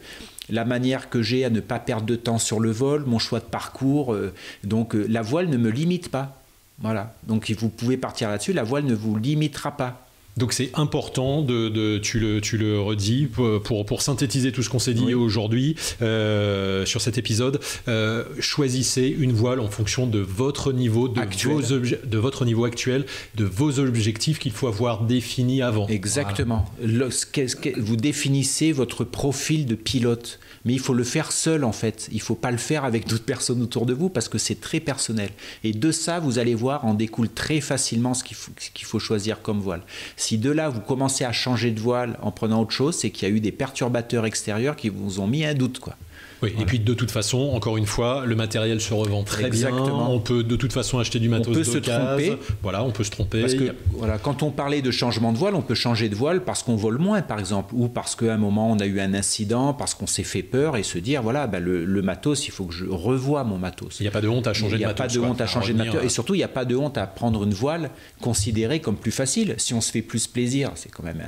la 0.49 0.65
manière 0.65 1.09
que 1.09 1.21
j'ai 1.21 1.43
à 1.43 1.49
ne 1.49 1.59
pas 1.59 1.79
perdre 1.79 2.05
de 2.05 2.15
temps 2.15 2.37
sur 2.37 2.59
le 2.59 2.71
vol, 2.71 3.03
mon 3.05 3.19
choix 3.19 3.39
de 3.39 3.45
parcours. 3.45 4.13
Euh, 4.13 4.33
donc 4.63 4.95
euh, 4.95 5.05
la 5.09 5.21
voile 5.21 5.49
ne 5.49 5.57
me 5.57 5.69
limite 5.69 6.09
pas. 6.09 6.41
Voilà. 6.79 7.15
Donc 7.27 7.51
vous 7.57 7.69
pouvez 7.69 7.97
partir 7.97 8.29
là-dessus, 8.29 8.53
la 8.53 8.63
voile 8.63 8.85
ne 8.85 8.95
vous 8.95 9.17
limitera 9.17 9.75
pas. 9.75 10.06
Donc 10.37 10.53
c'est 10.53 10.69
important 10.75 11.41
de, 11.41 11.97
tu 11.97 12.19
le 12.19 12.41
tu 12.41 12.57
le 12.57 12.79
redis 12.79 13.27
pour 13.27 13.85
pour 13.85 14.01
synthétiser 14.01 14.51
tout 14.51 14.63
ce 14.63 14.69
qu'on 14.69 14.79
s'est 14.79 14.93
dit 14.93 15.13
aujourd'hui 15.13 15.75
euh, 16.01 16.85
sur 16.85 17.01
cet 17.01 17.17
épisode. 17.17 17.59
Euh, 17.87 18.23
choisissez 18.39 19.07
une 19.07 19.31
voile 19.31 19.59
en 19.59 19.69
fonction 19.69 20.07
de 20.07 20.19
votre 20.19 20.71
niveau 20.71 21.07
de 21.07 21.19
vos 21.43 21.61
de 21.61 22.17
votre 22.17 22.45
niveau 22.45 22.65
actuel, 22.65 23.05
de 23.35 23.45
vos 23.45 23.79
objectifs 23.79 24.39
qu'il 24.39 24.51
faut 24.51 24.67
avoir 24.67 25.03
définis 25.03 25.61
avant. 25.61 25.87
Exactement. 25.87 26.65
vous 26.81 27.95
définissez 27.95 28.71
votre 28.71 29.03
profil 29.03 29.65
de 29.65 29.75
pilote 29.75 30.39
mais 30.67 30.73
il 30.73 30.79
faut 30.79 30.93
le 30.93 31.05
faire 31.05 31.31
seul 31.31 31.63
en 31.63 31.71
fait. 31.71 32.09
Il 32.11 32.17
ne 32.17 32.21
faut 32.21 32.35
pas 32.35 32.51
le 32.51 32.57
faire 32.57 32.83
avec 32.83 33.07
d'autres 33.07 33.23
personnes 33.23 33.61
autour 33.61 33.85
de 33.85 33.93
vous 33.93 34.09
parce 34.09 34.27
que 34.27 34.37
c'est 34.37 34.59
très 34.59 34.81
personnel. 34.81 35.29
Et 35.63 35.71
de 35.71 35.91
ça, 35.93 36.19
vous 36.19 36.39
allez 36.39 36.55
voir, 36.55 36.83
en 36.83 36.93
découle 36.93 37.29
très 37.29 37.61
facilement 37.61 38.13
ce 38.13 38.25
qu'il 38.25 38.35
faut, 38.35 38.51
faut, 38.83 38.99
choisir 38.99 39.41
comme 39.41 39.61
voile. 39.61 39.81
Si 40.17 40.37
de 40.37 40.51
là, 40.51 40.67
vous 40.67 40.81
commencez 40.81 41.23
à 41.23 41.31
changer 41.31 41.71
de 41.71 41.79
voile 41.79 42.19
en 42.21 42.31
prenant 42.31 42.61
autre 42.61 42.71
chose, 42.71 42.97
c'est 42.97 43.11
qu'il 43.11 43.29
y 43.29 43.31
a 43.31 43.33
eu 43.33 43.39
des 43.39 43.53
perturbateurs 43.53 44.25
extérieurs 44.25 44.75
qui 44.75 44.89
vous 44.89 45.21
ont 45.21 45.27
mis 45.27 45.45
un 45.45 45.53
doute. 45.53 45.79
quoi. 45.79 45.95
Oui, 46.41 46.53
et 46.59 46.65
puis 46.65 46.79
de 46.79 46.93
toute 46.93 47.11
façon, 47.11 47.51
encore 47.53 47.77
une 47.77 47.85
fois, 47.85 48.25
le 48.25 48.35
matériel 48.35 48.81
se 48.81 48.93
revend 48.93 49.23
très 49.23 49.49
bien. 49.49 49.71
On 49.71 50.19
peut 50.19 50.43
de 50.43 50.55
toute 50.55 50.73
façon 50.73 50.99
acheter 50.99 51.19
du 51.19 51.29
matos 51.29 51.47
on 51.49 51.53
peut 51.53 51.63
se 51.63 51.77
tromper. 51.77 52.37
Voilà, 52.61 52.83
on 52.83 52.91
peut 52.91 53.03
se 53.03 53.11
tromper. 53.11 53.41
Parce 53.41 53.55
que 53.55 53.75
voilà, 53.91 54.17
quand 54.17 54.43
on 54.43 54.51
parlait 54.51 54.81
de 54.81 54.91
changement 54.91 55.31
de 55.31 55.37
voile, 55.37 55.55
on 55.55 55.61
peut 55.61 55.75
changer 55.75 56.09
de 56.09 56.15
voile 56.15 56.43
parce 56.43 56.63
qu'on 56.63 56.75
vole 56.75 56.97
moins, 56.97 57.21
par 57.21 57.39
exemple, 57.39 57.73
ou 57.75 57.87
parce 57.87 58.15
qu'à 58.15 58.33
un 58.33 58.37
moment 58.37 58.71
on 58.71 58.79
a 58.79 58.85
eu 58.85 58.99
un 58.99 59.13
incident, 59.13 59.73
parce 59.73 59.93
qu'on 59.93 60.07
s'est 60.07 60.23
fait 60.23 60.43
peur 60.43 60.77
et 60.77 60.83
se 60.83 60.97
dire 60.97 61.21
voilà, 61.21 61.47
bah, 61.47 61.59
le, 61.59 62.01
matos, 62.01 62.47
il 62.47 62.51
faut 62.51 62.65
que 62.65 62.73
je 62.73 62.85
revoie 62.85 63.43
mon 63.43 63.57
matos. 63.57 63.97
Il 63.99 64.03
n'y 64.03 64.07
a 64.07 64.11
pas 64.11 64.21
de 64.21 64.27
honte 64.27 64.47
à 64.47 64.53
changer 64.53 64.77
de 64.77 64.83
matos. 64.83 65.15
Il 65.15 65.19
n'y 65.19 65.25
a 65.25 65.25
pas 65.25 65.27
de 65.27 65.31
honte 65.31 65.41
à 65.41 65.47
changer 65.47 65.73
de 65.73 65.77
matos. 65.77 66.03
Et 66.03 66.09
surtout, 66.09 66.35
il 66.35 66.37
n'y 66.37 66.43
a 66.43 66.47
pas 66.47 66.65
de 66.65 66.75
honte 66.75 66.97
à 66.97 67.07
prendre 67.07 67.43
une 67.43 67.53
voile 67.53 67.89
considérée 68.21 68.79
comme 68.79 68.97
plus 68.97 69.11
facile. 69.11 69.55
Si 69.57 69.73
on 69.73 69.81
se 69.81 69.91
fait 69.91 70.01
plus 70.01 70.27
plaisir, 70.27 70.71
c'est 70.75 70.89
quand 70.89 71.03
même 71.03 71.23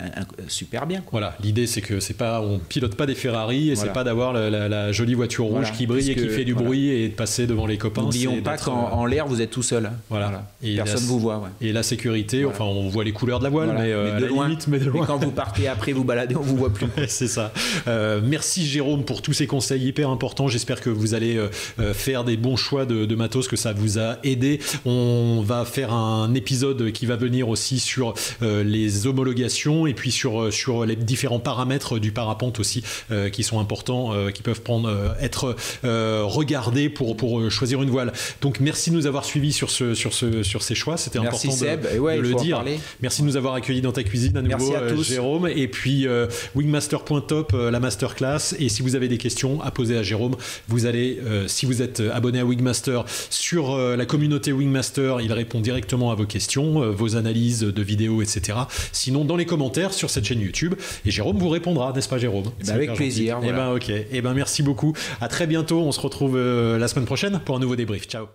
super 0.47 0.85
bien. 0.85 1.03
Voilà, 1.11 1.35
l'idée 1.41 1.67
c'est 1.67 1.81
que 1.81 1.99
c'est 1.99 2.13
pas, 2.13 2.41
on 2.41 2.59
pilote 2.59 2.95
pas 2.95 3.05
des 3.05 3.15
Ferrari 3.15 3.69
et 3.71 3.75
c'est 3.75 3.93
pas 3.93 4.03
d'avoir 4.03 4.33
la, 4.33 4.91
jolie 4.99 5.13
voiture 5.13 5.45
rouge 5.45 5.71
qui 5.71 5.87
brille 5.87 6.11
et 6.11 6.15
qui 6.15 6.27
fait 6.27 6.43
du 6.43 6.53
bruit 6.53 6.89
et 6.89 7.07
de 7.07 7.13
passer 7.13 7.47
devant 7.47 7.65
les 7.65 7.77
copains. 7.77 8.01
N'oublions 8.01 8.41
pas 8.41 8.57
qu'en 8.57 9.05
l'air, 9.05 9.27
vous 9.27 9.41
êtes 9.41 9.51
tout 9.51 9.63
seul. 9.63 9.89
Voilà. 10.09 10.49
Et 10.61 10.75
Personne 10.75 11.03
ne 11.03 11.07
vous 11.07 11.19
voit. 11.19 11.49
Et 11.61 11.71
la 11.71 11.83
sécurité, 11.83 12.43
enfin, 12.43 12.65
on 12.65 12.89
voit 12.89 13.05
les 13.05 13.13
couleurs 13.13 13.39
de 13.39 13.45
la 13.45 13.49
voile, 13.49 13.73
mais, 13.77 13.91
euh, 13.91 14.19
de 14.19 14.25
loin. 14.25 14.47
Limite, 14.47 14.67
mais 14.67 14.79
de 14.79 14.89
loin. 14.89 15.05
Quand 15.05 15.17
vous 15.17 15.31
partez 15.31 15.67
après 15.67 15.93
vous 15.93 16.03
baladez, 16.03 16.35
on 16.35 16.41
vous 16.41 16.57
voit 16.57 16.73
plus. 16.73 16.87
C'est 17.07 17.27
ça. 17.27 17.53
Euh, 17.87 18.19
merci 18.23 18.65
Jérôme 18.65 19.05
pour 19.05 19.21
tous 19.21 19.33
ces 19.33 19.47
conseils 19.47 19.85
hyper 19.85 20.09
importants. 20.09 20.49
J'espère 20.49 20.81
que 20.81 20.89
vous 20.89 21.13
allez 21.13 21.37
euh, 21.37 21.93
faire 21.93 22.25
des 22.25 22.35
bons 22.35 22.57
choix 22.57 22.85
de, 22.85 23.15
matos, 23.15 23.47
que 23.47 23.55
ça 23.55 23.71
vous 23.71 23.99
a 23.99 24.17
aidé. 24.23 24.59
On 24.85 25.41
va 25.45 25.63
faire 25.63 25.93
un 25.93 26.33
épisode 26.33 26.91
qui 26.91 27.05
va 27.05 27.15
venir 27.15 27.47
aussi 27.47 27.79
sur 27.79 28.13
les 28.41 29.07
homologations 29.07 29.87
et 29.87 29.93
puis 29.93 30.11
sur, 30.11 30.51
sur 30.53 30.85
les 30.85 30.95
différents 30.95 31.39
paramètres 31.39 31.99
du 31.99 32.11
parapente 32.11 32.59
aussi 32.59 32.83
qui 33.31 33.43
sont 33.43 33.59
importants, 33.59 34.13
qui 34.33 34.41
peuvent 34.41 34.61
prendre, 34.61 34.88
être 35.21 35.55
euh, 35.83 36.23
regarder 36.23 36.89
pour, 36.89 37.15
pour 37.15 37.39
euh, 37.39 37.49
choisir 37.49 37.81
une 37.81 37.89
voile. 37.89 38.13
Donc 38.41 38.59
merci 38.59 38.91
de 38.91 38.95
nous 38.95 39.07
avoir 39.07 39.25
suivis 39.25 39.53
sur, 39.53 39.69
ce, 39.69 39.93
sur, 39.93 40.13
ce, 40.13 40.43
sur 40.43 40.61
ces 40.61 40.75
choix. 40.75 40.97
C'était 40.97 41.19
important 41.19 41.49
de, 41.49 42.19
le 42.19 42.33
dire. 42.35 42.63
Merci 43.01 43.21
de 43.21 43.27
nous 43.27 43.37
avoir 43.37 43.53
accueillis 43.53 43.81
dans 43.81 43.91
ta 43.91 44.03
cuisine 44.03 44.37
à 44.37 44.41
nouveau, 44.41 44.73
euh, 44.73 45.01
Jérôme. 45.01 45.47
Et 45.47 45.67
puis 45.67 46.07
wingmaster.top, 46.55 47.53
la 47.53 47.79
masterclass. 47.79 48.55
Et 48.59 48.69
si 48.69 48.81
vous 48.81 48.95
avez 48.95 49.07
des 49.07 49.17
questions 49.17 49.61
à 49.61 49.71
poser 49.71 49.97
à 49.97 50.03
Jérôme, 50.03 50.35
vous 50.67 50.85
allez, 50.85 51.19
si 51.47 51.65
vous 51.65 51.81
êtes 51.81 52.01
abonné 52.13 52.39
à 52.39 52.45
Wingmaster, 52.45 53.03
sur 53.29 53.77
la 53.77 54.05
communauté 54.05 54.51
Wingmaster, 54.51 55.21
il 55.21 55.33
répond 55.33 55.59
directement 55.59 56.11
à 56.11 56.15
vos 56.15 56.25
questions, 56.25 56.91
vos 56.91 57.15
analyses 57.15 57.61
de 57.61 57.81
vidéos, 57.81 58.21
etc. 58.21 58.57
Sinon, 58.91 59.25
dans 59.25 59.35
les 59.35 59.45
commentaires 59.45 59.93
sur 59.93 60.09
cette 60.09 60.25
chaîne 60.25 60.41
YouTube. 60.41 60.75
Et 61.05 61.11
Jérôme 61.11 61.37
vous 61.37 61.49
répondra, 61.49 61.91
n'est-ce 61.93 62.09
pas, 62.09 62.17
Jérôme? 62.17 62.51
Eh 62.61 62.65
ben, 62.65 62.73
Avec 62.73 62.93
plaisir. 62.93 63.39
Et 63.43 63.47
eh 63.49 63.51
ben, 63.51 63.71
ok. 63.73 63.89
Et 63.89 64.07
eh 64.11 64.21
ben, 64.21 64.33
merci 64.33 64.63
beaucoup. 64.63 64.78
À 65.21 65.27
très 65.27 65.47
bientôt. 65.47 65.81
On 65.81 65.91
se 65.91 65.99
retrouve 65.99 66.35
euh, 66.35 66.77
la 66.77 66.87
semaine 66.87 67.05
prochaine 67.05 67.39
pour 67.45 67.55
un 67.55 67.59
nouveau 67.59 67.75
débrief. 67.75 68.07
Ciao. 68.07 68.27